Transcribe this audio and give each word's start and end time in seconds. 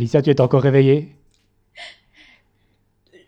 Alicia, 0.00 0.22
tu 0.22 0.30
es 0.30 0.40
encore 0.40 0.62
réveillée? 0.62 1.14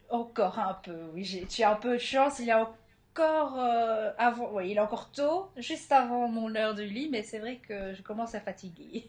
Encore 0.08 0.58
un 0.58 0.72
peu, 0.82 0.96
oui. 1.12 1.44
Tu 1.50 1.62
as 1.62 1.70
un 1.70 1.74
peu 1.74 1.92
de 1.92 1.98
chance. 1.98 2.38
Il 2.38 2.50
a 2.50 2.62
encore 2.62 3.58
euh, 3.60 4.10
avant, 4.16 4.48
oui, 4.54 4.70
il 4.70 4.78
est 4.78 4.80
encore 4.80 5.10
tôt, 5.10 5.50
juste 5.58 5.92
avant 5.92 6.28
mon 6.28 6.54
heure 6.56 6.74
du 6.74 6.86
lit, 6.86 7.10
mais 7.12 7.22
c'est 7.24 7.40
vrai 7.40 7.60
que 7.68 7.92
je 7.92 8.00
commence 8.00 8.34
à 8.34 8.40
fatiguer. 8.40 9.04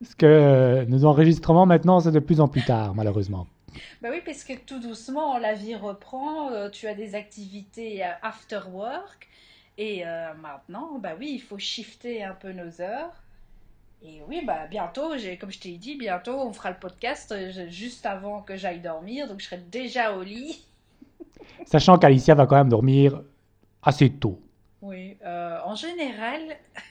Parce 0.00 0.16
que 0.16 0.26
euh, 0.26 0.84
nos 0.86 1.04
enregistrements 1.04 1.64
maintenant, 1.64 2.00
c'est 2.00 2.10
de 2.10 2.18
plus 2.18 2.40
en 2.40 2.48
plus 2.48 2.64
tard, 2.64 2.92
malheureusement. 2.96 3.46
Bah 4.02 4.08
oui, 4.10 4.20
parce 4.26 4.42
que 4.42 4.54
tout 4.54 4.80
doucement, 4.80 5.38
la 5.38 5.54
vie 5.54 5.76
reprend. 5.76 6.50
Euh, 6.50 6.70
tu 6.70 6.88
as 6.88 6.94
des 6.94 7.14
activités 7.14 8.02
after 8.22 8.62
work. 8.72 9.28
Et 9.78 10.02
maintenant, 10.40 10.98
bah 10.98 11.10
oui, 11.20 11.30
il 11.34 11.40
faut 11.40 11.58
shifter 11.58 12.24
un 12.24 12.32
peu 12.34 12.50
nos 12.50 12.80
heures. 12.80 13.12
Et 14.02 14.20
oui, 14.28 14.42
bah 14.44 14.66
bientôt, 14.70 15.12
comme 15.40 15.50
je 15.50 15.58
t'ai 15.58 15.72
dit, 15.72 15.96
bientôt 15.96 16.38
on 16.40 16.52
fera 16.52 16.70
le 16.70 16.76
podcast 16.76 17.34
juste 17.68 18.06
avant 18.06 18.42
que 18.42 18.56
j'aille 18.56 18.80
dormir, 18.80 19.26
donc 19.26 19.40
je 19.40 19.46
serai 19.46 19.58
déjà 19.58 20.12
au 20.12 20.22
lit. 20.22 20.64
Sachant 21.66 21.98
qu'Alicia 21.98 22.34
va 22.34 22.46
quand 22.46 22.56
même 22.56 22.68
dormir 22.68 23.22
assez 23.82 24.10
tôt. 24.10 24.40
Oui, 24.82 25.16
euh, 25.24 25.58
en 25.64 25.74
général, 25.74 26.40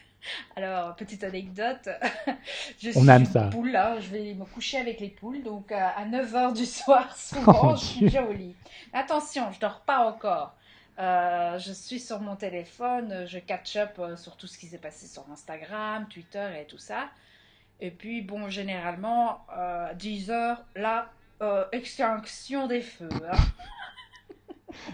alors 0.56 0.96
petite 0.96 1.24
anecdote, 1.24 1.88
je 2.80 2.90
suis 2.90 3.00
On 3.00 3.08
aime 3.08 3.26
ça. 3.26 3.44
poule, 3.52 3.76
hein, 3.76 3.98
je 4.00 4.10
vais 4.10 4.34
me 4.34 4.46
coucher 4.46 4.78
avec 4.78 5.00
les 5.00 5.10
poules, 5.10 5.44
donc 5.44 5.72
à 5.72 6.06
9h 6.06 6.54
du 6.54 6.66
soir, 6.66 7.16
souvent, 7.16 7.72
oh, 7.72 7.76
je 7.76 7.86
suis 7.86 8.00
déjà 8.02 8.24
au 8.24 8.34
lit. 8.34 8.56
Attention, 8.92 9.52
je 9.52 9.60
dors 9.60 9.80
pas 9.82 10.08
encore. 10.10 10.56
Euh, 10.98 11.60
je 11.60 11.74
suis 11.74 12.00
sur 12.00 12.22
mon 12.22 12.36
téléphone, 12.36 13.26
je 13.28 13.40
catch 13.40 13.76
up 13.76 13.92
euh, 14.00 14.16
sur 14.16 14.38
tout 14.38 14.48
ce 14.48 14.58
qui 14.58 14.68
s'est 14.68 14.78
passé 14.78 15.08
sur 15.08 15.30
Instagram, 15.30 16.08
Twitter 16.10 16.48
et 16.62 16.66
tout 16.66 16.78
ça. 16.78 17.10
Et 17.82 17.92
puis, 17.92 18.22
bon, 18.22 18.50
généralement, 18.50 19.46
10 19.98 20.32
heures, 20.32 20.64
là, 20.78 21.12
extinction 21.74 22.68
des 22.68 22.80
feux. 22.80 23.10
Hein. 23.30 23.36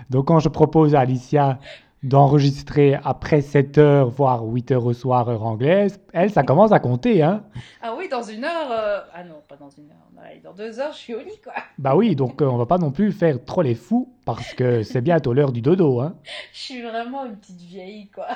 Donc, 0.09 0.27
quand 0.27 0.39
je 0.39 0.49
propose 0.49 0.95
à 0.95 1.01
Alicia 1.01 1.59
d'enregistrer 2.03 2.95
après 3.03 3.41
7 3.41 3.77
heures, 3.77 4.09
voire 4.09 4.43
8 4.43 4.71
heures 4.71 4.85
au 4.85 4.93
soir, 4.93 5.29
heure 5.29 5.43
anglaise, 5.43 5.99
elle, 6.13 6.31
ça 6.31 6.43
commence 6.43 6.71
à 6.71 6.79
compter, 6.79 7.21
hein 7.21 7.43
Ah 7.81 7.93
oui, 7.97 8.09
dans 8.09 8.23
une 8.23 8.43
heure... 8.43 8.71
Euh, 8.71 8.99
ah 9.13 9.23
non, 9.23 9.35
pas 9.47 9.55
dans 9.55 9.69
une 9.69 9.89
heure. 9.89 9.97
Dans 10.43 10.53
deux 10.53 10.79
heures, 10.79 10.93
je 10.93 10.97
suis 10.97 11.15
au 11.15 11.19
lit, 11.19 11.39
quoi. 11.43 11.53
Bah 11.77 11.95
oui, 11.95 12.15
donc 12.15 12.41
euh, 12.41 12.45
on 12.45 12.57
va 12.57 12.65
pas 12.65 12.77
non 12.77 12.91
plus 12.91 13.11
faire 13.11 13.43
trop 13.43 13.61
les 13.61 13.75
fous, 13.75 14.13
parce 14.25 14.53
que 14.53 14.83
c'est 14.83 15.01
bientôt 15.01 15.33
l'heure 15.33 15.51
du 15.51 15.61
dodo, 15.61 15.99
hein 15.99 16.15
Je 16.53 16.59
suis 16.59 16.81
vraiment 16.81 17.25
une 17.25 17.35
petite 17.37 17.61
vieille, 17.61 18.07
quoi. 18.07 18.27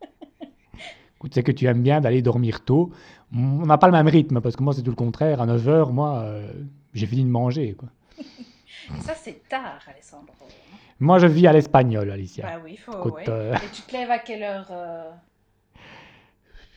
Écoute, 1.16 1.32
c'est 1.34 1.42
que 1.42 1.52
tu 1.52 1.66
aimes 1.66 1.82
bien 1.82 2.00
d'aller 2.00 2.22
dormir 2.22 2.64
tôt. 2.64 2.90
On 3.34 3.66
n'a 3.66 3.78
pas 3.78 3.86
le 3.86 3.92
même 3.92 4.08
rythme, 4.08 4.40
parce 4.40 4.56
que 4.56 4.62
moi, 4.62 4.72
c'est 4.72 4.82
tout 4.82 4.90
le 4.90 4.96
contraire. 4.96 5.40
À 5.40 5.46
9 5.46 5.68
heures, 5.68 5.92
moi, 5.92 6.20
euh, 6.20 6.50
j'ai 6.94 7.06
fini 7.06 7.24
de 7.24 7.30
manger, 7.30 7.74
quoi. 7.74 7.88
Ça, 9.00 9.14
c'est 9.14 9.48
tard, 9.48 9.80
Alessandro. 9.92 10.34
Moi, 10.98 11.18
je 11.18 11.26
vis 11.26 11.46
à 11.46 11.52
l'espagnol, 11.52 12.10
Alicia. 12.10 12.44
Bah 12.44 12.62
oui, 12.64 12.76
faut. 12.76 12.92
Euh, 13.28 13.54
Et 13.54 13.70
tu 13.72 13.82
te 13.82 13.92
lèves 13.92 14.10
à 14.10 14.18
quelle 14.18 14.42
heure 14.42 14.68
euh? 14.70 15.10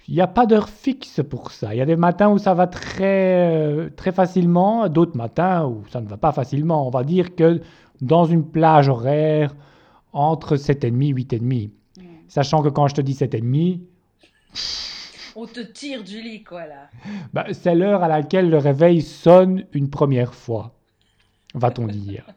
Il 0.08 0.16
n'y 0.16 0.22
a 0.22 0.28
pas 0.28 0.46
d'heure 0.46 0.70
fixe 0.70 1.22
pour 1.30 1.52
ça. 1.52 1.74
Il 1.74 1.78
y 1.78 1.82
a 1.82 1.86
des 1.86 1.96
matins 1.96 2.30
où 2.30 2.38
ça 2.38 2.54
va 2.54 2.68
très, 2.68 3.50
euh, 3.50 3.90
très 3.96 4.12
facilement, 4.12 4.90
d'autres 4.90 5.16
matins 5.16 5.66
où 5.66 5.84
ça 5.90 6.02
ne 6.02 6.08
va 6.08 6.18
pas 6.18 6.34
facilement. 6.34 6.86
On 6.88 6.90
va 6.90 7.04
dire 7.04 7.36
que 7.36 7.62
dans 8.02 8.26
une 8.26 8.46
plage 8.46 8.90
horaire 8.90 9.56
entre 10.12 10.58
7h30 10.58 11.10
et 11.10 11.14
8h30. 11.14 11.70
Sachant 12.28 12.62
que 12.62 12.70
quand 12.70 12.88
je 12.88 12.96
te 12.96 13.02
dis 13.02 13.14
7h30... 13.14 13.80
On 15.36 15.48
te 15.48 15.62
tire 15.62 16.04
du 16.04 16.22
lit, 16.22 16.44
quoi, 16.44 16.68
là. 16.68 16.90
Bah, 17.34 17.46
c'est 17.54 17.74
l'heure 17.74 18.04
à 18.04 18.08
laquelle 18.08 18.50
le 18.50 18.58
réveil 18.58 19.02
sonne 19.02 19.66
une 19.74 19.90
première 19.90 20.36
fois, 20.36 20.76
va-t-on 21.54 21.88
dire. 21.88 22.26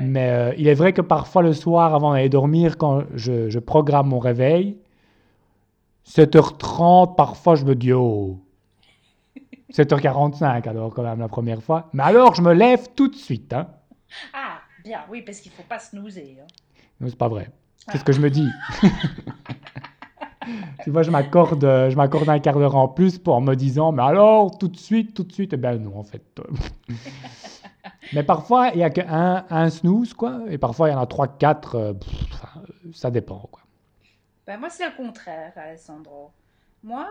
Mais 0.00 0.30
euh, 0.30 0.54
il 0.56 0.68
est 0.68 0.74
vrai 0.74 0.92
que 0.92 1.02
parfois 1.02 1.42
le 1.42 1.52
soir, 1.52 1.94
avant 1.94 2.12
d'aller 2.12 2.28
dormir, 2.28 2.78
quand 2.78 3.04
je, 3.14 3.58
programme 3.58 4.08
mon 4.08 4.18
réveil, 4.18 4.78
7h30, 6.06 7.14
parfois 7.14 7.54
je 7.54 7.64
me 7.64 7.74
dis 7.74 7.92
oh. 7.92 8.40
7h45 9.72 10.68
alors 10.68 10.92
quand 10.92 11.02
même 11.02 11.20
la 11.20 11.28
première 11.28 11.62
fois. 11.62 11.88
Mais 11.92 12.02
alors 12.02 12.34
je 12.34 12.42
me 12.42 12.52
lève 12.52 12.88
tout 12.94 13.08
de 13.08 13.16
suite. 13.16 13.52
Hein. 13.52 13.68
Ah, 14.34 14.58
bien, 14.84 15.00
oui, 15.10 15.22
parce 15.22 15.40
qu'il 15.40 15.52
ne 15.52 15.56
faut 15.56 15.68
pas 15.68 15.78
snoozer. 15.78 16.38
Hein. 16.42 16.46
Non, 17.00 17.08
c'est 17.08 17.18
pas 17.18 17.28
vrai. 17.28 17.50
C'est 17.90 17.98
ce 17.98 18.04
que 18.04 18.12
je 18.12 18.20
me 18.20 18.30
dis. 18.30 18.48
tu 20.84 20.90
vois, 20.90 21.02
je 21.02 21.10
m'accorde, 21.10 21.62
je 21.62 21.96
m'accorde 21.96 22.28
un 22.28 22.38
quart 22.38 22.58
d'heure 22.58 22.76
en 22.76 22.88
plus 22.88 23.18
pour 23.18 23.40
me 23.40 23.54
disant, 23.54 23.90
mais 23.92 24.02
alors, 24.02 24.56
tout 24.56 24.68
de 24.68 24.76
suite, 24.76 25.14
tout 25.14 25.24
de 25.24 25.32
suite, 25.32 25.52
eh 25.52 25.56
bien 25.56 25.76
non, 25.76 25.98
en 25.98 26.04
fait. 26.04 26.40
Mais 28.14 28.22
parfois, 28.22 28.68
il 28.68 28.78
n'y 28.78 28.84
a 28.84 28.90
qu'un 28.90 29.46
un 29.48 29.70
snooze, 29.70 30.12
quoi. 30.14 30.40
Et 30.48 30.58
parfois, 30.58 30.88
il 30.88 30.92
y 30.92 30.94
en 30.94 31.00
a 31.00 31.06
trois, 31.06 31.28
quatre. 31.28 31.76
Euh, 31.76 31.92
ça 32.92 33.10
dépend, 33.10 33.48
quoi. 33.50 33.62
Ben, 34.46 34.58
moi, 34.58 34.70
c'est 34.70 34.86
le 34.86 34.94
contraire, 34.94 35.52
Alessandro. 35.56 36.30
Moi, 36.82 37.08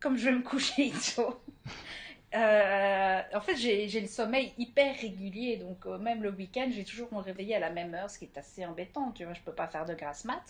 comme 0.00 0.16
je 0.16 0.26
vais 0.26 0.36
me 0.36 0.42
coucher 0.42 0.92
euh, 2.34 3.20
en 3.34 3.40
fait, 3.40 3.56
j'ai 3.56 4.00
le 4.00 4.06
sommeil 4.06 4.52
hyper 4.56 4.96
régulier. 4.96 5.56
Donc, 5.56 5.84
euh, 5.86 5.98
même 5.98 6.22
le 6.22 6.30
week-end, 6.30 6.68
j'ai 6.70 6.84
toujours 6.84 7.08
mon 7.12 7.20
réveiller 7.20 7.56
à 7.56 7.58
la 7.58 7.70
même 7.70 7.94
heure, 7.94 8.08
ce 8.08 8.18
qui 8.18 8.24
est 8.24 8.38
assez 8.38 8.64
embêtant. 8.64 9.10
Tu 9.12 9.24
vois, 9.24 9.34
je 9.34 9.40
peux 9.40 9.52
pas 9.52 9.66
faire 9.66 9.84
de 9.84 9.94
grasse 9.94 10.24
mat. 10.24 10.42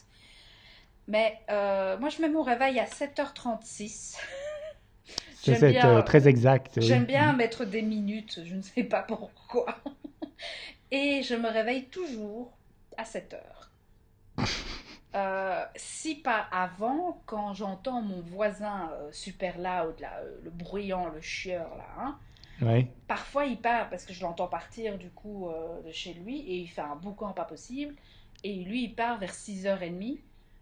Mais 1.08 1.40
moi, 1.48 2.10
je 2.10 2.22
mets 2.22 2.28
mon 2.28 2.42
réveil 2.42 2.78
à 2.78 2.84
7h36. 2.84 4.18
C'est 5.42 5.84
euh, 5.84 6.02
très 6.02 6.28
exact. 6.28 6.80
J'aime 6.80 7.04
bien 7.04 7.32
mettre 7.32 7.64
des 7.64 7.82
minutes, 7.82 8.40
je 8.44 8.54
ne 8.54 8.62
sais 8.62 8.84
pas 8.84 9.02
pourquoi. 9.02 9.78
Et 10.90 11.22
je 11.22 11.34
me 11.34 11.48
réveille 11.48 11.86
toujours 11.86 12.52
à 12.96 13.04
7 13.04 13.34
heures. 13.34 13.70
Euh, 15.16 15.64
si 15.74 16.14
pas 16.14 16.46
avant, 16.52 17.20
quand 17.26 17.52
j'entends 17.52 18.00
mon 18.00 18.20
voisin 18.20 18.92
euh, 18.92 19.08
super 19.10 19.58
loud, 19.58 19.98
là, 19.98 20.20
le 20.44 20.50
bruyant, 20.50 21.08
le 21.08 21.20
chieur, 21.20 21.68
là, 21.76 22.14
hein, 22.62 22.84
parfois 23.08 23.46
il 23.46 23.60
part 23.60 23.90
parce 23.90 24.04
que 24.04 24.12
je 24.12 24.22
l'entends 24.22 24.46
partir 24.46 24.98
du 24.98 25.10
coup 25.10 25.50
de 25.84 25.90
chez 25.90 26.14
lui 26.14 26.38
et 26.42 26.58
il 26.58 26.68
fait 26.68 26.82
un 26.82 26.94
boucan 26.94 27.32
pas 27.32 27.44
possible. 27.44 27.96
Et 28.44 28.54
lui, 28.62 28.84
il 28.84 28.94
part 28.94 29.18
vers 29.18 29.32
6h30 29.32 30.20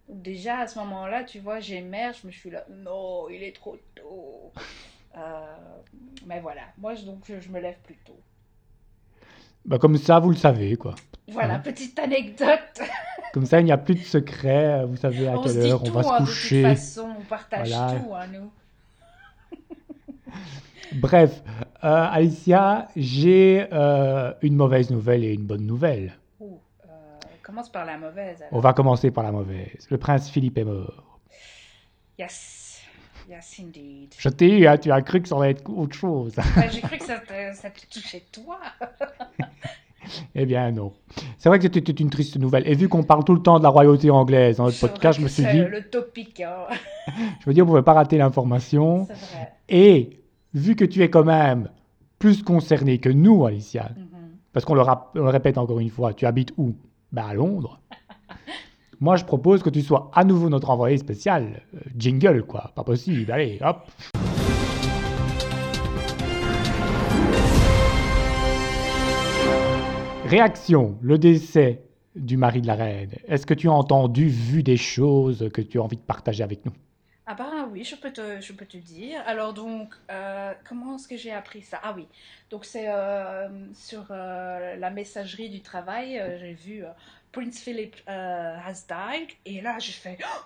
déjà 0.09 0.59
à 0.61 0.67
ce 0.67 0.79
moment-là, 0.81 1.25
tu 1.25 1.39
vois, 1.39 1.61
j'émerge, 1.61 2.19
je 2.23 2.27
me 2.27 2.33
suis 2.33 2.51
là, 2.51 2.65
non, 2.71 3.29
il 3.29 3.43
est 3.43 3.55
trop 3.55 3.77
tôt. 3.95 4.53
Euh, 5.17 5.57
mais 6.27 6.39
voilà, 6.39 6.61
moi 6.77 6.95
donc 6.95 7.25
je, 7.27 7.49
me 7.49 7.59
lève 7.59 7.79
plus 7.83 7.97
tôt. 8.05 8.21
Bah, 9.65 9.79
comme 9.79 9.97
ça, 9.97 10.21
vous 10.21 10.31
le 10.31 10.37
savez, 10.37 10.77
quoi. 10.77 10.95
Voilà, 11.29 11.55
hein 11.55 11.59
petite 11.61 11.99
anecdote. 11.99 12.83
comme 13.33 13.47
ça, 13.47 13.59
il 13.59 13.65
n'y 13.65 13.73
a 13.73 13.79
plus 13.79 13.97
de 13.97 14.05
secret, 14.05 14.85
vous 14.85 14.97
savez 14.97 15.27
à 15.27 15.35
quelle 15.43 15.59
heure 15.59 15.83
on 15.83 15.91
va 15.91 16.03
se 16.03 16.25
coucher. 16.25 16.63
De 16.63 16.69
toute 16.69 16.77
façon, 16.77 17.09
on 17.19 17.25
partage 17.25 17.71
tout, 17.71 18.15
hein, 18.15 18.27
nous. 18.33 18.53
Bref, 20.93 21.43
euh, 21.83 22.07
Alicia, 22.11 22.89
j'ai 22.95 23.67
euh, 23.73 24.33
une 24.43 24.55
mauvaise 24.55 24.91
nouvelle 24.91 25.25
et 25.25 25.33
une 25.33 25.47
bonne 25.47 25.67
nouvelle. 25.67 26.13
Commence 27.49 27.71
par 27.71 27.87
la 27.87 27.97
mauvaise. 27.97 28.45
On 28.53 28.61
va 28.61 28.75
commencer 28.75 29.11
par 29.11 29.25
la 29.25 29.33
mauvaise. 29.33 29.89
Le 29.89 29.97
prince 29.97 30.29
Philippe 30.29 30.59
est 30.59 30.65
mort. 30.65 31.19
Yes. 32.19 32.83
Yes, 33.27 33.63
indeed. 33.65 34.15
Je 34.19 34.29
t'ai 34.29 34.59
eu, 34.59 34.67
hein, 34.67 34.77
tu 34.77 34.93
as 34.93 35.01
cru 35.01 35.23
que 35.23 35.29
ça 35.31 35.39
allait 35.39 35.53
être 35.53 35.71
autre 35.71 35.97
chose. 35.97 36.35
J'ai 36.71 36.83
cru 36.83 36.99
que 36.99 37.07
ça 37.07 37.17
te, 37.17 37.55
ça 37.55 37.71
te 37.71 37.87
touchait 37.91 38.25
toi. 38.31 38.59
eh 40.35 40.45
bien, 40.45 40.73
non. 40.73 40.93
C'est 41.39 41.49
vrai 41.49 41.59
que 41.59 41.63
c'était 41.63 41.93
une 41.93 42.11
triste 42.11 42.37
nouvelle. 42.37 42.69
Et 42.69 42.75
vu 42.75 42.87
qu'on 42.91 43.03
parle 43.03 43.25
tout 43.25 43.35
le 43.35 43.41
temps 43.41 43.59
de 43.59 43.63
la 43.63 43.71
royauté 43.71 44.11
anglaise 44.11 44.59
dans 44.59 44.67
notre 44.67 44.81
podcast, 44.81 45.19
je 45.19 45.25
me 45.25 45.29
suis 45.29 45.45
dit. 45.45 45.61
le 45.61 45.89
topic. 45.89 46.43
Hein. 46.43 46.67
je 47.41 47.49
me 47.49 47.55
dis, 47.55 47.63
on 47.63 47.65
ne 47.65 47.71
pouvait 47.71 47.83
pas 47.83 47.95
rater 47.95 48.19
l'information. 48.19 49.07
C'est 49.07 49.15
vrai. 49.15 49.53
Et 49.71 50.21
vu 50.53 50.77
que 50.77 50.85
tu 50.85 51.03
es 51.03 51.09
quand 51.09 51.25
même 51.25 51.71
plus 52.19 52.43
concerné 52.43 52.99
que 52.99 53.09
nous, 53.09 53.47
Alicia, 53.47 53.85
mm-hmm. 53.85 54.37
parce 54.53 54.67
qu'on 54.67 54.75
le, 54.75 54.83
le, 55.15 55.23
répète 55.31 55.57
encore 55.57 55.81
une 55.81 55.89
fois, 55.89 56.13
tu 56.13 56.27
habites 56.27 56.53
où? 56.59 56.75
Bah 57.13 57.27
à 57.29 57.35
Londres. 57.35 57.81
Moi, 59.01 59.17
je 59.17 59.25
propose 59.25 59.63
que 59.63 59.71
tu 59.71 59.83
sois 59.83 60.11
à 60.13 60.25
nouveau 60.25 60.49
notre 60.49 60.71
envoyé 60.71 60.99
spécial. 60.99 61.63
Euh, 61.75 61.79
jingle, 61.97 62.43
quoi. 62.43 62.73
Pas 62.75 62.83
possible. 62.83 63.31
Allez, 63.31 63.59
hop. 63.61 63.87
Réaction. 70.25 70.99
Le 71.01 71.17
décès 71.17 71.85
du 72.17 72.37
mari 72.37 72.61
de 72.61 72.67
la 72.67 72.75
reine. 72.75 73.11
Est-ce 73.29 73.47
que 73.47 73.55
tu 73.55 73.69
as 73.69 73.73
entendu, 73.73 74.27
vu 74.27 74.65
des 74.65 74.77
choses 74.77 75.49
que 75.55 75.63
tu 75.63 75.79
as 75.79 75.83
envie 75.83 75.97
de 75.97 76.03
partager 76.03 76.43
avec 76.43 76.67
nous? 76.67 76.73
Ah 77.31 77.35
bah 77.35 77.69
oui, 77.71 77.85
je 77.85 77.95
peux 77.95 78.11
te, 78.11 78.41
je 78.41 78.55
peux 78.55 78.65
te 78.65 78.79
dire. 78.79 79.23
Alors 79.27 79.53
donc, 79.53 79.95
euh, 80.11 80.55
comment 80.67 80.97
est-ce 80.97 81.07
que 81.07 81.19
j'ai 81.19 81.31
appris 81.31 81.61
ça? 81.61 81.79
Ah 81.83 81.93
oui, 81.95 82.09
donc 82.49 82.65
c'est 82.65 82.89
euh, 82.89 83.51
sur 83.75 84.07
euh, 84.11 84.77
la 84.77 84.89
messagerie 84.89 85.51
du 85.51 85.61
travail, 85.61 86.19
j'ai 86.41 86.55
vu 86.55 86.85
Prince 87.33 87.61
Philip 87.61 87.95
has 88.07 88.87
died, 88.89 89.29
et 89.45 89.61
là 89.61 89.79
j'ai 89.79 89.93
fait, 89.93 90.17
oh 90.23 90.41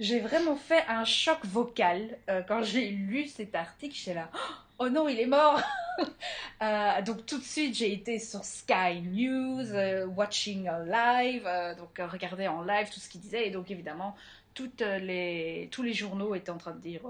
j'ai 0.00 0.18
vraiment 0.18 0.56
fait 0.56 0.84
un 0.88 1.04
choc 1.04 1.38
vocal 1.44 2.18
quand 2.48 2.64
j'ai 2.64 2.88
lu 2.88 3.28
cet 3.28 3.54
article. 3.54 3.94
J'étais 3.94 4.14
là, 4.14 4.28
oh 4.34 4.54
oh 4.80 4.88
non, 4.88 5.08
il 5.08 5.20
est 5.20 5.26
mort. 5.26 5.62
Donc 7.06 7.26
tout 7.26 7.38
de 7.38 7.44
suite, 7.44 7.76
j'ai 7.76 7.92
été 7.92 8.18
sur 8.18 8.42
Sky 8.44 9.02
News, 9.02 9.66
watching 10.16 10.68
live, 10.86 11.48
donc 11.78 12.00
regarder 12.10 12.48
en 12.48 12.62
live 12.62 12.90
tout 12.92 12.98
ce 12.98 13.08
qu'il 13.08 13.20
disait. 13.20 13.46
Et 13.46 13.50
donc 13.52 13.70
évidemment, 13.70 14.16
toutes 14.54 14.80
les, 14.80 15.68
tous 15.70 15.82
les 15.82 15.92
journaux 15.92 16.34
étaient 16.34 16.50
en 16.50 16.58
train 16.58 16.72
de 16.72 16.80
dire 16.80 17.00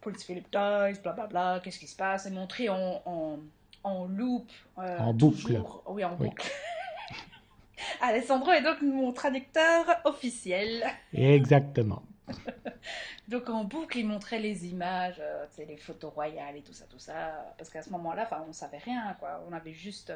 Prince 0.00 0.24
Philip 0.24 0.46
dies, 0.50 1.00
blablabla, 1.02 1.60
qu'est-ce 1.62 1.78
qui 1.78 1.86
se 1.86 1.96
passe, 1.96 2.26
et 2.26 2.30
montré 2.30 2.68
en, 2.68 3.02
en, 3.04 3.38
en 3.84 4.06
loop. 4.06 4.50
en 4.76 5.12
boucle. 5.14 5.62
Oui, 5.86 6.04
en 6.04 6.16
boucle. 6.16 6.50
Alessandro 8.00 8.50
est 8.52 8.62
donc 8.62 8.82
mon 8.82 9.12
traducteur 9.12 9.86
officiel. 10.04 10.84
Exactement. 11.12 12.02
Donc 13.28 13.48
en 13.48 13.64
boucle, 13.64 13.98
il 13.98 14.06
montrait 14.06 14.40
les 14.40 14.66
images, 14.66 15.20
euh, 15.20 15.46
les 15.58 15.76
photos 15.76 16.12
royales 16.12 16.56
et 16.56 16.62
tout 16.62 16.72
ça, 16.72 16.84
tout 16.86 16.98
ça. 16.98 17.54
Parce 17.56 17.70
qu'à 17.70 17.82
ce 17.82 17.90
moment-là, 17.90 18.28
on 18.48 18.52
savait 18.52 18.78
rien, 18.78 19.16
quoi. 19.20 19.40
On 19.48 19.52
avait 19.52 19.72
juste 19.72 20.12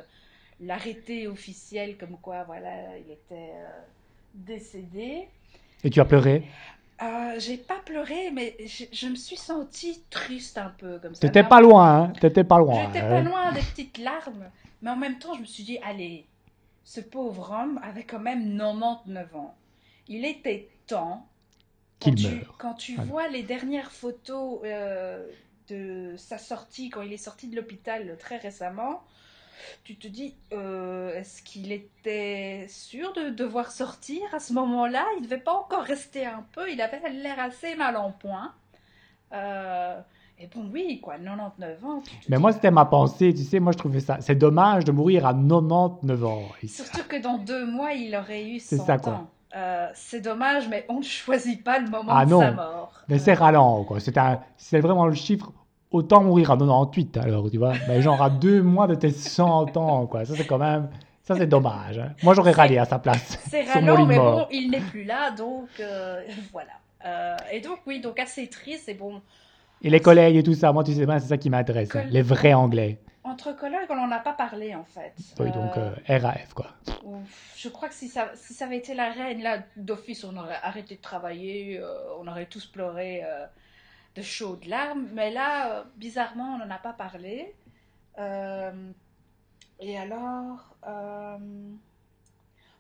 l'arrêté 0.61 1.29
officiel 1.29 1.97
comme 1.97 2.19
quoi, 2.19 2.43
voilà, 2.45 2.99
il 2.99 3.11
était 3.13 3.53
euh, 3.55 3.81
décédé. 4.35 5.29
Et 5.85 5.91
tu 5.91 6.01
as 6.01 6.05
pleuré? 6.07 6.43
Euh, 7.03 7.35
J'ai 7.39 7.59
pas 7.59 7.79
pleuré, 7.85 8.31
mais 8.33 8.57
je, 8.67 9.09
me 9.09 9.15
suis 9.15 9.37
sentie 9.37 10.03
triste 10.11 10.57
un 10.57 10.73
peu 10.79 10.99
comme 10.99 11.15
ça. 11.15 11.21
T'étais 11.21 11.45
pas 11.45 11.61
loin, 11.61 11.95
hein 11.95 12.13
T'étais 12.21 12.45
pas 12.45 12.59
loin. 12.59 12.87
J'étais 12.87 13.07
pas 13.07 13.21
loin 13.21 13.53
des 13.53 13.61
petites 13.61 13.99
larmes, 13.99 14.51
mais 14.81 14.91
en 14.91 14.97
même 14.97 15.19
temps, 15.19 15.35
je 15.35 15.41
me 15.41 15.45
suis 15.45 15.63
dit, 15.63 15.79
allez, 15.85 16.27
ce 16.85 17.01
pauvre 17.01 17.51
homme 17.51 17.79
avait 17.83 18.05
quand 18.05 18.19
même 18.19 18.57
99 18.57 19.37
ans. 19.37 19.55
Il 20.09 20.25
était 20.25 20.69
temps 20.87 21.29
qu'il 21.99 22.15
meure. 22.23 22.55
Quand 22.59 22.75
tu 22.75 22.97
vois 22.97 23.29
les 23.29 23.43
dernières 23.43 23.91
photos 23.91 24.61
euh, 24.65 25.27
de 25.69 26.15
sa 26.17 26.39
sortie, 26.39 26.89
quand 26.89 27.03
il 27.03 27.13
est 27.13 27.19
sorti 27.19 27.49
de 27.49 27.57
l'hôpital 27.57 28.17
très 28.19 28.39
récemment, 28.39 29.03
tu 29.85 29.97
te 29.97 30.09
dis, 30.09 30.35
euh, 30.53 31.15
est-ce 31.15 31.43
qu'il 31.43 31.73
était 31.73 32.67
sûr 32.69 33.13
de 33.13 33.31
devoir 33.31 33.71
sortir 33.71 34.23
à 34.33 34.41
ce 34.41 34.53
moment-là? 34.53 35.05
Il 35.17 35.21
ne 35.21 35.25
devait 35.25 35.39
pas 35.39 35.55
encore 35.55 35.83
rester 35.83 36.27
un 36.27 36.45
peu, 36.53 36.71
il 36.71 36.81
avait 36.81 37.01
l'air 37.11 37.39
assez 37.39 37.75
mal 37.75 37.97
en 37.97 38.13
point. 38.13 38.53
Euh, 39.33 40.01
et 40.39 40.49
bon, 40.49 40.69
oui, 40.73 41.01
quoi, 41.01 41.17
99 41.19 41.85
ans. 41.85 42.03
Mais 42.29 42.39
moi, 42.39 42.53
c'était 42.53 42.71
ma 42.71 42.85
pensée, 42.85 43.33
tu 43.35 43.43
sais, 43.43 43.61
moi, 43.61 43.73
je 43.73 43.79
trouvais 43.79 44.01
ça. 44.01 44.19
C'est 44.21 44.35
dommage 44.35 44.85
de 44.85 44.93
mourir 44.93 45.27
à 45.27 45.33
99 45.33 46.25
ans. 46.25 46.43
Surtout 46.67 47.05
que 47.09 47.21
dans 47.21 47.39
deux 47.39 47.67
mois, 47.67 47.93
il 47.93 48.15
aurait 48.17 48.45
eu 48.45 48.59
100 48.59 48.85
ça, 48.85 48.99
quoi. 48.99 49.29
Euh, 49.57 49.89
c'est 49.95 50.21
dommage, 50.21 50.69
mais 50.69 50.85
on 50.89 50.99
ne 50.99 51.03
choisit 51.05 51.63
pas 51.63 51.79
le 51.79 51.89
moment 51.89 52.13
ah 52.13 52.25
de 52.25 52.31
sa 52.31 52.51
mort. 52.51 52.93
Mais 53.09 53.19
c'est 53.19 53.35
ralent, 53.35 53.85
quoi. 53.85 53.99
C'est 54.57 54.81
vraiment 54.81 55.07
le 55.07 55.15
chiffre. 55.15 55.53
Autant 55.95 56.25
mourir 56.25 56.51
à 56.51 56.57
98, 56.57 57.19
alors, 57.19 57.49
tu 57.49 57.57
vois. 57.57 57.75
Mais 57.87 58.03
genre 58.03 58.21
à 58.21 58.29
deux 58.29 58.61
mois 58.61 58.89
de 58.89 58.97
tes 58.97 59.13
100 59.13 59.77
ans, 59.77 60.07
quoi. 60.09 60.25
Ça, 60.25 60.35
c'est 60.35 60.45
quand 60.45 60.59
même. 60.59 60.89
Ça, 61.23 61.37
c'est 61.37 61.47
dommage. 61.47 62.01
Hein. 62.01 62.11
Moi, 62.25 62.35
j'aurais 62.35 62.51
râlé 62.51 62.79
à 62.79 62.85
sa 62.85 62.99
place. 62.99 63.39
C'est 63.49 63.63
ralent, 63.63 64.05
mais 64.05 64.17
bon, 64.17 64.45
il 64.51 64.73
n'est 64.73 64.81
plus 64.81 65.05
là, 65.05 65.31
donc 65.31 65.69
euh, 65.79 66.21
voilà. 66.53 66.73
Euh, 67.05 67.37
et 67.53 67.61
donc, 67.61 67.79
oui, 67.87 68.01
donc 68.01 68.19
assez 68.19 68.49
triste, 68.49 68.89
et 68.89 68.95
bon. 68.95 69.23
Et 69.83 69.89
les 69.89 70.01
collègues 70.01 70.35
et 70.35 70.43
tout 70.43 70.55
ça, 70.55 70.73
moi, 70.73 70.83
tu 70.83 70.95
sais 70.95 71.07
bien, 71.07 71.21
c'est 71.21 71.29
ça 71.29 71.39
qui 71.39 71.49
m'intéresse. 71.49 71.95
Hein. 71.95 72.07
Les 72.11 72.23
vrais 72.23 72.55
Anglais. 72.55 72.99
Entre 73.23 73.57
collègues, 73.57 73.87
on 73.89 73.95
n'en 73.95 74.11
a 74.11 74.19
pas 74.19 74.33
parlé, 74.33 74.75
en 74.75 74.85
fait. 74.85 75.15
Oui, 75.39 75.53
donc 75.53 75.75
RAF, 76.09 76.55
quoi. 76.55 76.71
Je 77.57 77.69
crois 77.69 77.89
que 77.89 77.95
si 77.95 78.09
ça, 78.09 78.33
si 78.35 78.53
ça 78.53 78.65
avait 78.65 78.79
été 78.79 78.95
la 78.95 79.13
reine, 79.13 79.43
là, 79.43 79.59
d'office, 79.77 80.25
on 80.25 80.37
aurait 80.37 80.59
arrêté 80.61 80.97
de 80.97 81.01
travailler, 81.01 81.81
on 82.21 82.27
aurait 82.27 82.47
tous 82.47 82.67
pleuré 82.67 83.23
de 84.15 84.23
chaudes 84.23 84.65
larmes. 84.67 85.09
Mais 85.13 85.31
là, 85.31 85.85
bizarrement, 85.97 86.55
on 86.55 86.59
n'en 86.59 86.71
a 86.71 86.79
pas 86.79 86.93
parlé. 86.93 87.55
et 89.81 89.99
alors... 89.99 90.77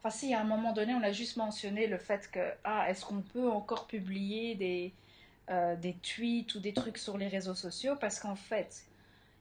Enfin, 0.07 0.11
si, 0.11 0.35
à 0.35 0.41
un 0.41 0.45
moment 0.45 0.75
donné, 0.75 0.95
on 0.95 1.03
a 1.03 1.13
juste 1.13 1.39
mentionné 1.39 1.87
le 1.87 1.97
fait 1.97 2.31
que, 2.31 2.41
ah, 2.65 2.91
est-ce 2.91 3.07
qu'on 3.07 3.23
peut 3.23 3.49
encore 3.51 3.87
publier 3.87 4.55
des, 4.55 4.93
des 5.81 5.95
tweets 5.95 6.55
ou 6.55 6.61
des 6.61 6.75
trucs 6.75 6.99
sur 6.99 7.17
les 7.17 7.29
réseaux 7.29 7.55
sociaux? 7.55 7.97
Parce 7.99 8.21
qu'en 8.21 8.37
fait, 8.37 8.85